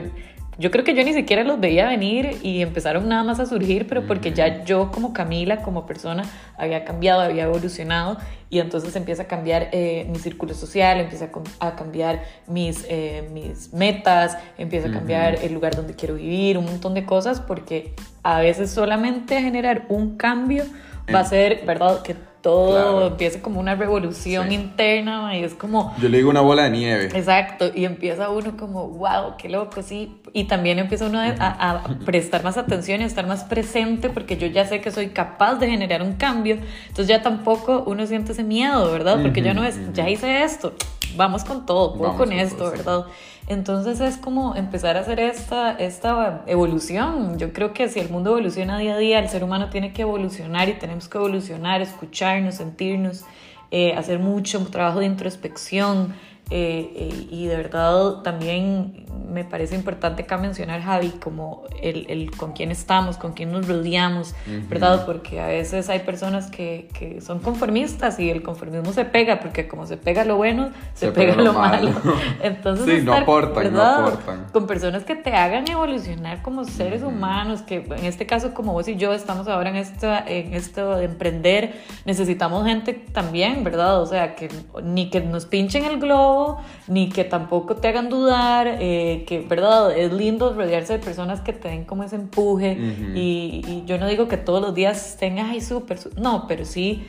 yo 0.57 0.69
creo 0.69 0.83
que 0.83 0.93
yo 0.93 1.03
ni 1.03 1.13
siquiera 1.13 1.43
los 1.43 1.59
veía 1.59 1.87
venir 1.87 2.37
y 2.43 2.61
empezaron 2.61 3.07
nada 3.07 3.23
más 3.23 3.39
a 3.39 3.45
surgir, 3.45 3.87
pero 3.87 4.05
porque 4.05 4.33
ya 4.33 4.63
yo 4.63 4.91
como 4.91 5.13
Camila, 5.13 5.61
como 5.63 5.85
persona, 5.85 6.23
había 6.57 6.83
cambiado, 6.83 7.21
había 7.21 7.43
evolucionado 7.43 8.17
y 8.49 8.59
entonces 8.59 8.95
empieza 8.95 9.23
a 9.23 9.27
cambiar 9.27 9.69
eh, 9.71 10.05
mi 10.09 10.19
círculo 10.19 10.53
social, 10.53 10.99
empieza 10.99 11.29
a, 11.59 11.75
cambiar 11.75 12.23
mis, 12.47 12.85
eh, 12.89 13.29
mis 13.31 13.73
metas, 13.73 14.37
empieza 14.57 14.89
a 14.89 14.91
cambiar 14.91 15.35
el 15.35 15.53
lugar 15.53 15.75
donde 15.75 15.95
quiero 15.95 16.15
vivir, 16.15 16.57
un 16.57 16.65
montón 16.65 16.93
de 16.93 17.05
cosas, 17.05 17.39
porque 17.39 17.93
a 18.23 18.39
veces 18.39 18.69
solamente 18.69 19.41
generar 19.41 19.85
un 19.87 20.17
cambio 20.17 20.65
va 21.13 21.21
a 21.21 21.25
ser, 21.25 21.65
¿verdad? 21.65 22.01
Que 22.01 22.15
todo 22.41 23.08
empieza 23.08 23.41
como 23.41 23.60
una 23.60 23.75
revolución 23.75 24.51
interna 24.51 25.38
y 25.38 25.43
es 25.43 25.54
como... 25.54 25.95
Yo 26.01 26.10
le 26.10 26.17
digo 26.17 26.30
una 26.30 26.41
bola 26.41 26.63
de 26.63 26.71
nieve. 26.71 27.06
Exacto, 27.13 27.71
y 27.73 27.86
empieza 27.86 28.30
uno 28.30 28.58
como, 28.58 28.88
wow, 28.89 29.36
qué 29.38 29.49
loco, 29.49 29.82
sí. 29.84 30.17
Y 30.34 30.45
también 30.45 30.80
empieza 30.80 31.06
uno 31.06 31.19
a, 31.19 31.84
prestar 32.06 32.43
más 32.43 32.58
atención 32.58 33.01
y 33.01 33.04
a 33.04 33.08
estar 33.08 33.27
más 33.27 33.43
presente 33.43 34.10
porque 34.10 34.38
yo 34.38 34.47
ya 34.47 34.65
sé 34.65 34.82
que 34.82 34.91
soy 34.91 35.10
capaz 35.10 35.56
de 35.56 35.69
generar 35.69 36.01
un 36.01 36.13
cambio. 36.13 36.58
Entonces 36.88 37.08
ya 37.08 37.21
tampoco 37.21 37.84
uno 37.86 38.06
siente 38.08 38.32
ese 38.32 38.43
miedo, 38.43 38.91
¿verdad? 38.91 39.21
Porque 39.21 39.41
ya 39.41 39.54
no 39.54 39.63
es, 39.63 39.77
ya 39.93 40.10
hice 40.10 40.43
esto, 40.43 40.73
vamos 41.15 41.43
con 41.43 41.65
todo, 41.65 41.93
puedo 41.95 42.15
con, 42.17 42.32
esto, 42.32 42.71
¿verdad? 42.71 43.06
Entonces 43.47 44.00
es 44.00 44.17
como 44.17 44.56
empezar 44.56 44.97
a 44.97 45.02
hacer 45.02 45.19
esta, 45.19 45.71
esta 45.74 46.43
evolución. 46.47 47.38
Yo 47.38 47.52
creo 47.54 47.74
que 47.74 47.89
si 47.89 48.00
el 48.00 48.10
mundo 48.10 48.32
evoluciona 48.32 48.78
día 48.78 48.93
a 48.93 48.97
día, 48.97 49.19
el 49.19 49.30
ser 49.30 49.43
humano 49.43 49.69
tiene 49.69 49.93
que 49.93 50.04
evolucionar 50.04 50.69
y 50.69 50.74
tenemos 50.74 51.10
que 51.10 51.17
evolucionar, 51.17 51.82
escucharnos, 51.82 52.56
sentirnos, 52.56 53.26
eh, 53.71 53.93
hacer 53.93 54.19
mucho 54.19 54.65
trabajo 54.67 55.00
de 55.00 55.06
introspección, 55.06 56.13
eh, 56.51 56.91
eh, 56.95 57.27
y 57.31 57.47
de 57.47 57.55
verdad 57.55 58.21
también 58.23 59.05
me 59.31 59.45
parece 59.45 59.75
importante 59.75 60.23
acá 60.23 60.37
mencionar, 60.37 60.81
Javi, 60.81 61.09
como 61.11 61.63
el, 61.81 62.05
el 62.09 62.31
con 62.31 62.51
quién 62.51 62.71
estamos, 62.71 63.17
con 63.17 63.31
quién 63.31 63.51
nos 63.51 63.67
rodeamos, 63.67 64.35
¿verdad? 64.67 65.05
Porque 65.05 65.39
a 65.39 65.47
veces 65.47 65.89
hay 65.89 65.99
personas 65.99 66.51
que, 66.51 66.89
que, 66.97 67.21
son 67.21 67.39
conformistas 67.39 68.19
y 68.19 68.29
el 68.29 68.43
conformismo 68.43 68.91
se 68.91 69.05
pega, 69.05 69.39
porque 69.39 69.67
como 69.67 69.85
se 69.85 69.95
pega 69.95 70.25
lo 70.25 70.35
bueno, 70.35 70.71
se, 70.93 71.11
pega, 71.11 71.35
lo 71.35 71.53
malo. 71.53 71.91
Entonces, 72.43 72.99
sí, 72.99 73.05
no 73.05 73.13
aportan, 73.13 73.73
no 73.73 73.81
aportan. 73.81 74.47
Con 74.51 74.67
personas 74.67 75.03
que 75.05 75.15
te 75.15 75.33
hagan 75.33 75.69
evolucionar 75.69 76.41
como 76.41 76.65
seres 76.65 77.01
humanos, 77.03 77.61
que 77.61 77.75
en 77.75 78.05
este 78.05 78.25
caso 78.25 78.53
como 78.53 78.73
vos 78.73 78.87
y 78.89 78.97
yo 78.97 79.13
estamos 79.13 79.47
ahora 79.47 79.69
en, 79.69 79.77
esta, 79.77 80.19
en 80.27 80.53
esto 80.53 80.97
de 80.97 81.05
emprender, 81.05 81.75
necesitamos 82.05 82.65
gente 82.65 82.93
también, 82.93 83.63
¿verdad? 83.63 84.01
O 84.01 84.05
sea, 84.05 84.35
que 84.35 84.49
ni 84.83 85.09
que 85.09 85.21
nos 85.21 85.45
pinchen 85.45 85.85
el 85.85 85.99
globo, 85.99 86.40
ni 86.88 87.10
que 87.10 87.23
tampoco 87.23 87.75
te 87.75 87.88
hagan 87.88 88.10
dudar, 88.10 88.77
eh, 88.80 89.23
que, 89.27 89.39
¿verdad? 89.39 89.97
Es 89.97 90.12
lindo 90.12 90.54
rodearse 90.54 90.93
de 90.93 90.99
personas 90.99 91.41
que 91.41 91.54
te 91.54 91.69
den 91.69 91.86
como 91.86 92.04
ese 92.04 92.15
empuje 92.15 92.77
y, 93.15 93.84
yo 93.86 93.97
no 93.97 94.08
digo 94.08 94.27
que 94.27 94.38
todos 94.38 94.62
los 94.62 94.73
días 94.73 95.17
tengas 95.19 95.49
ay, 95.49 95.62
súper, 95.62 95.99
no, 96.17 96.45
pero 96.47 96.65
sí, 96.65 97.04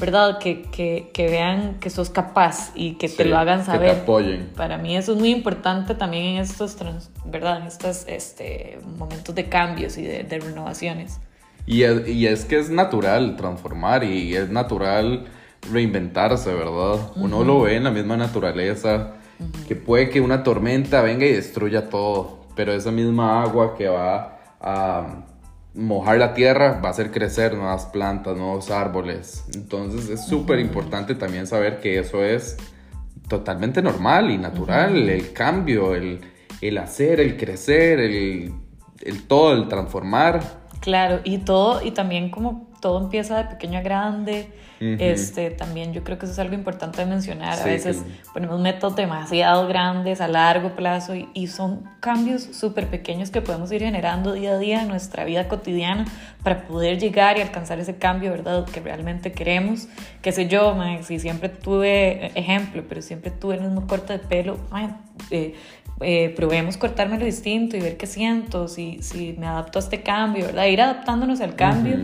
¿verdad? 0.00 0.38
Que, 0.38 0.62
que, 0.62 1.10
que, 1.12 1.28
vean 1.28 1.78
que 1.80 1.90
sos 1.90 2.10
capaz 2.10 2.72
y 2.74 2.94
que 2.94 3.08
te 3.08 3.24
lo 3.24 3.38
hagan 3.38 3.64
saber. 3.64 3.90
Que 3.90 3.94
te 3.94 4.00
apoyen. 4.02 4.50
Para 4.56 4.78
mí 4.78 4.96
eso 4.96 5.12
es 5.12 5.18
muy 5.18 5.30
importante 5.30 5.94
también 5.94 6.24
en 6.24 6.42
estos, 6.42 6.76
¿verdad? 7.24 7.60
En 7.60 7.66
estos 7.66 8.04
este, 8.08 8.78
momentos 8.98 9.34
de 9.34 9.48
cambios 9.48 9.96
y 9.98 10.02
de, 10.02 10.24
de 10.24 10.38
renovaciones. 10.38 11.20
Y 11.66 11.82
es, 11.82 12.08
y 12.08 12.26
es 12.26 12.44
que 12.44 12.58
es 12.58 12.70
natural 12.70 13.36
transformar 13.36 14.04
y 14.04 14.36
es 14.36 14.50
natural 14.50 15.26
reinventarse, 15.72 16.52
¿verdad? 16.52 17.12
Uno 17.16 17.44
lo 17.44 17.62
ve 17.62 17.76
en 17.76 17.84
la 17.84 17.90
misma 17.90 18.16
naturaleza, 18.16 19.14
que 19.66 19.76
puede 19.76 20.10
que 20.10 20.20
una 20.20 20.42
tormenta 20.42 21.02
venga 21.02 21.26
y 21.26 21.32
destruya 21.32 21.88
todo, 21.88 22.46
pero 22.54 22.72
esa 22.72 22.90
misma 22.90 23.42
agua 23.42 23.74
que 23.76 23.88
va 23.88 24.38
a 24.60 25.24
mojar 25.74 26.18
la 26.18 26.34
tierra 26.34 26.80
va 26.80 26.88
a 26.88 26.90
hacer 26.92 27.10
crecer 27.10 27.54
nuevas 27.54 27.86
plantas, 27.86 28.36
nuevos 28.36 28.70
árboles. 28.70 29.44
Entonces 29.54 30.08
es 30.08 30.26
súper 30.26 30.60
importante 30.60 31.14
también 31.14 31.46
saber 31.46 31.80
que 31.80 31.98
eso 31.98 32.22
es 32.22 32.56
totalmente 33.28 33.82
normal 33.82 34.30
y 34.30 34.38
natural, 34.38 35.08
el 35.08 35.32
cambio, 35.32 35.94
el, 35.94 36.20
el, 36.60 36.78
hacer, 36.78 37.20
el 37.20 37.36
crecer, 37.36 37.98
el, 37.98 38.52
el 39.02 39.22
todo, 39.26 39.54
el 39.54 39.68
transformar. 39.68 40.64
Claro, 40.80 41.20
y 41.24 41.38
todo, 41.38 41.82
y 41.82 41.92
también 41.92 42.30
como 42.30 42.73
todo 42.84 43.00
empieza 43.00 43.38
de 43.38 43.44
pequeño 43.44 43.78
a 43.78 43.80
grande, 43.80 44.52
este, 44.78 45.48
también 45.50 45.94
yo 45.94 46.04
creo 46.04 46.18
que 46.18 46.26
eso 46.26 46.34
es 46.34 46.38
algo 46.38 46.54
importante 46.54 47.00
de 47.00 47.06
mencionar. 47.06 47.58
a 47.58 47.64
veces 47.64 48.04
ponemos 48.34 48.60
métodos 48.60 48.94
demasiado 48.94 49.66
grandes 49.66 50.20
a 50.20 50.28
largo 50.28 50.76
plazo 50.76 51.14
y, 51.14 51.46
son 51.46 51.88
cambios 52.00 52.42
súper 52.42 52.88
pequeños 52.88 53.30
que 53.30 53.40
podemos 53.40 53.72
ir 53.72 53.80
generando 53.80 54.34
día 54.34 54.52
a 54.52 54.58
día 54.58 54.82
en 54.82 54.88
nuestra 54.88 55.24
vida 55.24 55.48
cotidiana 55.48 56.04
para 56.42 56.66
poder 56.66 56.98
llegar 56.98 57.38
y 57.38 57.40
alcanzar 57.40 57.80
ese 57.80 57.96
cambio, 57.96 58.32
¿verdad? 58.32 58.66
Que 58.66 58.80
realmente 58.80 59.32
queremos. 59.32 59.88
Qué 60.20 60.32
sé 60.32 60.46
yo, 60.46 60.76
si 61.04 61.18
siempre 61.18 61.48
tuve, 61.48 62.38
ejemplo, 62.38 62.84
pero 62.86 63.00
siempre 63.00 63.30
tuve 63.30 63.54
el 63.54 63.62
mismo 63.62 63.86
corte 63.86 64.12
de 64.12 64.18
pelo, 64.18 64.58
eh, 65.30 65.54
eh, 66.00 66.34
probemos 66.36 66.76
cortármelo 66.76 67.24
distinto 67.24 67.78
y 67.78 67.80
ver 67.80 67.96
qué 67.96 68.06
siento, 68.06 68.68
si, 68.68 68.98
si 69.00 69.36
me 69.38 69.46
adapto 69.46 69.78
a 69.78 69.80
este 69.80 70.02
cambio, 70.02 70.46
¿verdad? 70.46 70.66
Ir 70.66 70.82
adaptándonos 70.82 71.40
al 71.40 71.54
cambio. 71.54 71.96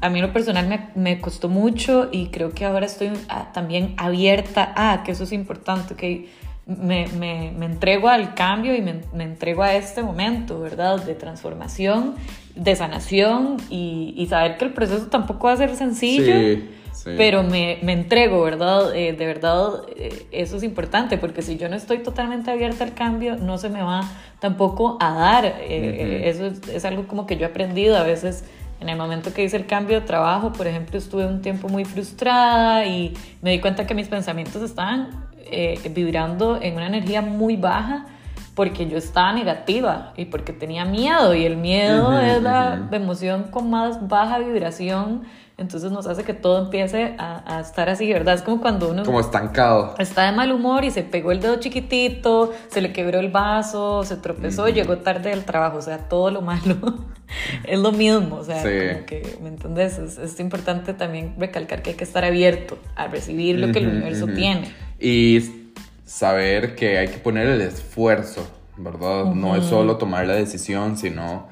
A 0.00 0.10
mí 0.10 0.20
lo 0.20 0.32
personal 0.32 0.68
me, 0.68 0.88
me, 0.94 1.20
costó 1.20 1.48
mucho 1.48 2.08
y 2.12 2.26
creo 2.28 2.52
que 2.52 2.64
ahora 2.64 2.86
estoy 2.86 3.10
ah, 3.28 3.50
también 3.52 3.94
abierta 3.96 4.72
a 4.76 5.02
que 5.02 5.12
eso 5.12 5.24
es 5.24 5.32
importante, 5.32 5.94
que 5.94 6.28
me, 6.66 7.06
me, 7.18 7.52
me, 7.56 7.66
entrego 7.66 8.08
al 8.08 8.34
cambio 8.34 8.74
y 8.74 8.82
me, 8.82 9.00
me, 9.14 9.24
entrego 9.24 9.62
a 9.62 9.74
este 9.74 10.02
momento, 10.02 10.60
¿verdad? 10.60 11.02
De 11.02 11.14
transformación, 11.14 12.16
de 12.56 12.74
sanación 12.74 13.58
y, 13.70 14.14
y, 14.16 14.26
saber 14.26 14.58
que 14.58 14.64
el 14.64 14.72
proceso 14.72 15.06
tampoco 15.06 15.46
va 15.46 15.52
a 15.52 15.56
ser 15.56 15.76
sencillo. 15.76 16.34
Sí, 16.34 16.68
sí. 16.92 17.10
Pero 17.16 17.44
me, 17.44 17.78
me, 17.82 17.92
entrego, 17.92 18.42
¿verdad? 18.42 18.96
Eh, 18.96 19.12
de 19.12 19.26
verdad, 19.26 19.82
eh, 19.96 20.26
eso 20.32 20.56
es 20.56 20.64
importante, 20.64 21.18
porque 21.18 21.40
si 21.40 21.56
yo 21.56 21.68
no 21.68 21.76
estoy 21.76 21.98
totalmente 21.98 22.50
abierta 22.50 22.82
al 22.82 22.94
cambio, 22.94 23.36
no 23.36 23.58
se 23.58 23.68
me 23.68 23.82
va 23.82 24.00
tampoco 24.40 24.98
a 25.00 25.14
dar. 25.14 25.44
Eh, 25.44 26.22
eso 26.28 26.46
es, 26.46 26.68
es, 26.68 26.84
algo 26.84 27.06
como 27.06 27.26
que 27.26 27.36
yo 27.36 27.42
he 27.42 27.50
aprendido 27.50 27.96
a 27.96 28.02
veces. 28.02 28.44
En 28.80 28.88
el 28.88 28.96
momento 28.96 29.32
que 29.32 29.44
hice 29.44 29.56
el 29.56 29.66
cambio 29.66 30.00
de 30.00 30.06
trabajo, 30.06 30.52
por 30.52 30.66
ejemplo, 30.66 30.98
estuve 30.98 31.26
un 31.26 31.40
tiempo 31.40 31.68
muy 31.68 31.84
frustrada 31.84 32.84
y 32.84 33.14
me 33.42 33.52
di 33.52 33.60
cuenta 33.60 33.86
que 33.86 33.94
mis 33.94 34.08
pensamientos 34.08 34.62
estaban 34.62 35.26
eh, 35.38 35.80
vibrando 35.94 36.60
en 36.60 36.74
una 36.74 36.86
energía 36.86 37.22
muy 37.22 37.56
baja 37.56 38.06
porque 38.54 38.88
yo 38.88 38.96
estaba 38.96 39.32
negativa 39.32 40.12
y 40.16 40.24
porque 40.26 40.52
tenía 40.52 40.84
miedo 40.84 41.34
y 41.34 41.44
el 41.44 41.56
miedo 41.56 42.18
es 42.18 42.42
la 42.42 42.88
emoción 42.90 43.44
con 43.50 43.70
más 43.70 44.08
baja 44.08 44.38
vibración 44.38 45.24
entonces 45.58 45.90
nos 45.90 46.06
hace 46.06 46.22
que 46.22 46.34
todo 46.34 46.62
empiece 46.62 47.14
a, 47.18 47.56
a, 47.56 47.60
estar 47.60 47.88
así, 47.88 48.12
¿verdad? 48.12 48.34
Es 48.34 48.42
como 48.42 48.60
cuando 48.60 48.90
uno... 48.90 49.04
Como 49.04 49.20
estancado. 49.20 49.94
Está 49.98 50.30
de 50.30 50.36
mal 50.36 50.52
humor 50.52 50.84
y 50.84 50.90
se 50.90 51.02
pegó 51.02 51.32
el 51.32 51.40
dedo 51.40 51.56
chiquitito, 51.56 52.52
se 52.68 52.82
le 52.82 52.92
quebró 52.92 53.20
el 53.20 53.30
vaso, 53.30 54.04
se 54.04 54.16
tropezó, 54.16 54.68
llegó 54.68 54.98
tarde 54.98 55.30
del 55.30 55.44
trabajo, 55.44 55.78
o 55.78 55.82
sea, 55.82 56.08
todo 56.08 56.30
lo 56.30 56.42
malo 56.42 56.76
es 57.64 57.78
lo 57.78 57.90
mismo, 57.90 58.36
o 58.36 58.44
sea, 58.44 58.58
como 58.58 59.06
que, 59.06 59.38
¿me 59.40 59.48
entendés? 59.48 59.98
Es, 59.98 60.18
es, 60.18 60.38
importante 60.40 60.92
también 60.92 61.34
recalcar 61.38 61.82
que 61.82 61.90
hay 61.90 61.96
que 61.96 62.04
estar 62.04 62.24
abierto 62.24 62.78
a 62.94 63.06
recibir 63.06 63.58
lo 63.58 63.72
que 63.72 63.78
el 63.78 63.88
universo 63.88 64.26
tiene. 64.26 64.70
Y 65.00 65.72
saber 66.04 66.74
que 66.74 66.98
hay 66.98 67.08
que 67.08 67.18
poner 67.18 67.46
el 67.46 67.62
esfuerzo, 67.62 68.46
¿verdad? 68.76 69.24
No 69.24 69.56
es 69.56 69.64
solo 69.64 69.96
tomar 69.96 70.26
la 70.26 70.34
decisión, 70.34 70.98
sino 70.98 71.48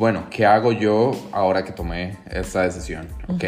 bueno, 0.00 0.28
¿qué 0.30 0.46
hago 0.46 0.72
yo 0.72 1.10
ahora 1.30 1.62
que 1.62 1.72
tomé 1.72 2.16
esta 2.30 2.62
decisión? 2.62 3.06
Ok, 3.28 3.44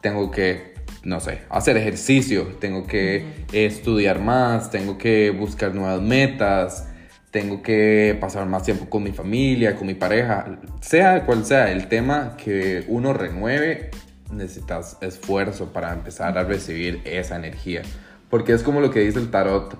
tengo 0.00 0.30
que, 0.30 0.72
no 1.02 1.20
sé, 1.20 1.42
hacer 1.50 1.76
ejercicio, 1.76 2.56
tengo 2.58 2.86
que 2.86 3.44
estudiar 3.52 4.18
más, 4.18 4.70
tengo 4.70 4.96
que 4.96 5.28
buscar 5.28 5.74
nuevas 5.74 6.00
metas, 6.00 6.88
tengo 7.30 7.60
que 7.60 8.16
pasar 8.18 8.46
más 8.46 8.62
tiempo 8.62 8.88
con 8.88 9.02
mi 9.02 9.12
familia, 9.12 9.76
con 9.76 9.86
mi 9.86 9.92
pareja, 9.92 10.58
sea 10.80 11.26
cual 11.26 11.44
sea 11.44 11.70
el 11.70 11.86
tema 11.88 12.34
que 12.42 12.86
uno 12.88 13.12
renueve, 13.12 13.90
necesitas 14.32 14.96
esfuerzo 15.02 15.70
para 15.74 15.92
empezar 15.92 16.38
a 16.38 16.44
recibir 16.44 17.02
esa 17.04 17.36
energía. 17.36 17.82
Porque 18.30 18.54
es 18.54 18.62
como 18.62 18.80
lo 18.80 18.90
que 18.90 19.00
dice 19.00 19.18
el 19.18 19.30
tarot, 19.30 19.76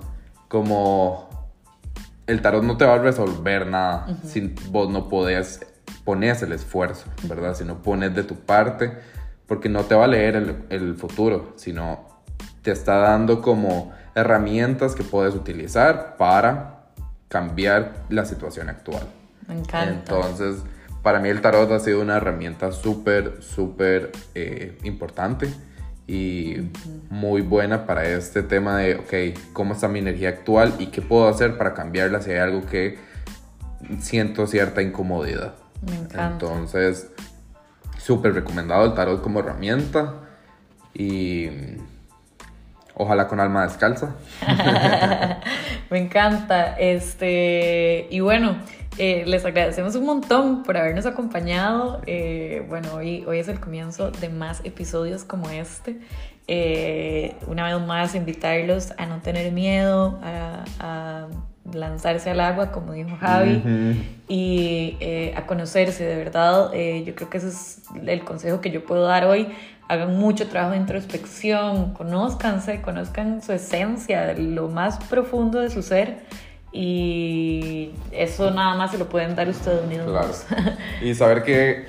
como 0.49 1.49
el 2.27 2.43
tarot 2.43 2.63
no 2.63 2.77
te 2.77 2.85
va 2.85 2.93
a 2.93 2.99
resolver 2.99 3.65
nada 3.65 4.19
si 4.23 4.53
vos 4.69 4.87
no 4.91 5.09
podés 5.09 5.61
pones 6.03 6.41
el 6.41 6.51
esfuerzo, 6.51 7.05
¿verdad? 7.23 7.55
Si 7.55 7.63
no 7.63 7.81
pones 7.81 8.15
de 8.15 8.23
tu 8.23 8.35
parte, 8.35 8.97
porque 9.47 9.69
no 9.69 9.83
te 9.83 9.95
va 9.95 10.05
a 10.05 10.07
leer 10.07 10.35
el, 10.35 10.55
el 10.69 10.95
futuro, 10.95 11.53
sino 11.55 12.07
te 12.61 12.71
está 12.71 12.97
dando 12.97 13.41
como 13.41 13.93
herramientas 14.15 14.95
que 14.95 15.03
puedes 15.03 15.35
utilizar 15.35 16.15
para 16.17 16.75
cambiar 17.27 18.05
la 18.09 18.25
situación 18.25 18.69
actual. 18.69 19.07
Me 19.47 19.59
encanta. 19.59 19.91
Entonces, 19.91 20.63
para 21.03 21.19
mí 21.19 21.29
el 21.29 21.41
tarot 21.41 21.71
ha 21.71 21.79
sido 21.79 22.01
una 22.01 22.17
herramienta 22.17 22.71
súper, 22.71 23.43
súper 23.43 24.11
eh, 24.33 24.77
importante 24.83 25.49
y 26.07 26.71
muy 27.09 27.41
buena 27.41 27.85
para 27.85 28.07
este 28.07 28.41
tema 28.41 28.77
de, 28.77 28.95
ok, 28.95 29.53
¿cómo 29.53 29.73
está 29.73 29.87
mi 29.87 29.99
energía 29.99 30.29
actual 30.29 30.73
y 30.79 30.87
qué 30.87 31.01
puedo 31.01 31.27
hacer 31.27 31.57
para 31.57 31.73
cambiarla 31.73 32.21
si 32.21 32.31
hay 32.31 32.39
algo 32.39 32.65
que 32.65 32.97
siento 33.99 34.47
cierta 34.47 34.81
incomodidad? 34.81 35.55
Me 35.81 35.95
encanta. 35.95 36.31
Entonces, 36.31 37.11
súper 37.97 38.33
recomendado 38.33 38.85
el 38.85 38.93
tarot 38.93 39.21
como 39.21 39.39
herramienta 39.39 40.13
y 40.93 41.49
ojalá 42.93 43.27
con 43.27 43.39
alma 43.39 43.63
descalza. 43.63 44.15
Me 45.89 45.99
encanta. 45.99 46.75
Este, 46.77 48.07
y 48.09 48.19
bueno, 48.19 48.57
eh, 48.97 49.23
les 49.25 49.43
agradecemos 49.43 49.95
un 49.95 50.05
montón 50.05 50.63
por 50.63 50.77
habernos 50.77 51.05
acompañado. 51.05 52.01
Eh, 52.05 52.65
bueno, 52.69 52.93
hoy, 52.95 53.23
hoy 53.27 53.39
es 53.39 53.47
el 53.47 53.59
comienzo 53.59 54.11
de 54.11 54.29
más 54.29 54.61
episodios 54.63 55.23
como 55.23 55.49
este. 55.49 55.99
Eh, 56.47 57.35
una 57.47 57.65
vez 57.65 57.85
más, 57.85 58.15
invitarlos 58.15 58.93
a 58.97 59.05
no 59.05 59.21
tener 59.21 59.51
miedo, 59.51 60.19
a, 60.23 60.63
a 60.79 61.27
lanzarse 61.73 62.29
al 62.29 62.39
agua, 62.39 62.71
como 62.71 62.93
dijo 62.93 63.17
Javi, 63.19 63.61
y 64.27 64.97
eh, 64.99 65.33
a 65.35 65.45
conocerse 65.45 66.03
de 66.05 66.15
verdad. 66.15 66.71
Eh, 66.73 67.03
yo 67.05 67.15
creo 67.15 67.29
que 67.29 67.37
ese 67.37 67.49
es 67.49 67.81
el 68.05 68.23
consejo 68.23 68.61
que 68.61 68.71
yo 68.71 68.85
puedo 68.85 69.03
dar 69.03 69.25
hoy. 69.25 69.47
Hagan 69.87 70.17
mucho 70.17 70.47
trabajo 70.47 70.71
de 70.73 70.79
introspección, 70.79 71.93
conózcanse, 71.93 72.81
conozcan 72.81 73.41
su 73.41 73.51
esencia, 73.51 74.33
lo 74.33 74.67
más 74.67 74.97
profundo 75.05 75.59
de 75.59 75.69
su 75.69 75.81
ser. 75.81 76.23
Y 76.71 77.91
eso 78.11 78.51
nada 78.51 78.75
más 78.75 78.91
se 78.91 78.97
lo 78.97 79.07
pueden 79.07 79.35
dar 79.35 79.47
ustedes 79.47 79.87
mismos. 79.87 80.45
Y 81.01 81.13
saber 81.13 81.43
que 81.43 81.85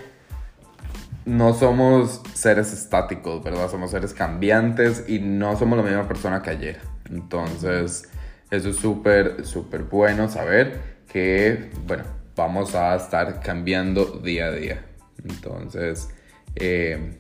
no 1.25 1.55
somos 1.55 2.23
seres 2.35 2.73
estáticos, 2.73 3.43
¿verdad? 3.43 3.69
Somos 3.69 3.91
seres 3.91 4.15
cambiantes 4.15 5.05
y 5.09 5.19
no 5.19 5.57
somos 5.57 5.77
la 5.77 5.85
misma 5.85 6.07
persona 6.07 6.41
que 6.41 6.51
ayer. 6.51 6.81
Entonces 7.11 8.09
eso 8.51 8.71
es 8.71 8.77
súper, 8.77 9.45
súper 9.45 9.83
bueno 9.83 10.29
saber 10.29 10.97
que, 11.09 11.71
bueno, 11.87 12.05
vamos 12.37 12.75
a 12.75 12.95
estar 12.97 13.41
cambiando 13.41 14.05
día 14.05 14.47
a 14.47 14.53
día. 14.53 14.85
Entonces, 15.25 16.09
eh, 16.55 17.19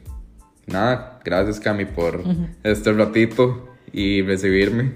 nada, 0.66 1.20
gracias 1.24 1.58
Cami 1.60 1.84
por 1.86 2.22
este 2.62 2.92
ratito 2.92 3.68
y 3.92 4.22
recibirme. 4.22 4.92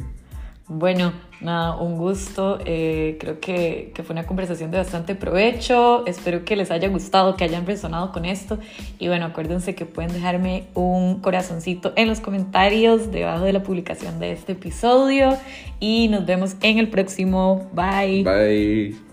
Bueno, 0.73 1.12
nada, 1.41 1.77
un 1.81 1.97
gusto. 1.97 2.61
Eh, 2.64 3.16
creo 3.18 3.41
que, 3.41 3.91
que, 3.93 4.05
fue 4.05 4.12
una 4.12 4.25
conversación 4.25 4.71
de 4.71 4.79
bastante 4.79 5.16
provecho. 5.16 6.07
Espero 6.07 6.45
que 6.45 6.55
les 6.55 6.71
haya 6.71 6.87
gustado, 6.87 7.35
que 7.35 7.43
hayan 7.43 7.66
resonado 7.66 8.12
con 8.12 8.25
esto. 8.25 8.61
Y 9.01 9.09
bueno, 9.09 9.27
acuérdense 9.27 9.75
que 9.75 9.85
pueden 9.85 10.12
dejarme 10.12 10.68
un 10.75 11.18
corazoncito 11.23 11.93
en 11.97 12.07
los 12.07 12.21
comentarios 12.21 13.11
debajo 13.11 13.47
de 13.47 13.53
la 13.53 13.64
publicación 13.64 14.21
de 14.21 14.31
este 14.31 14.53
episodio. 14.53 15.37
Y 15.81 16.07
nos 16.07 16.25
vemos 16.25 16.55
en 16.62 16.79
el 16.79 16.89
próximo. 16.89 17.68
Bye. 17.75 18.23
Bye. 18.23 19.09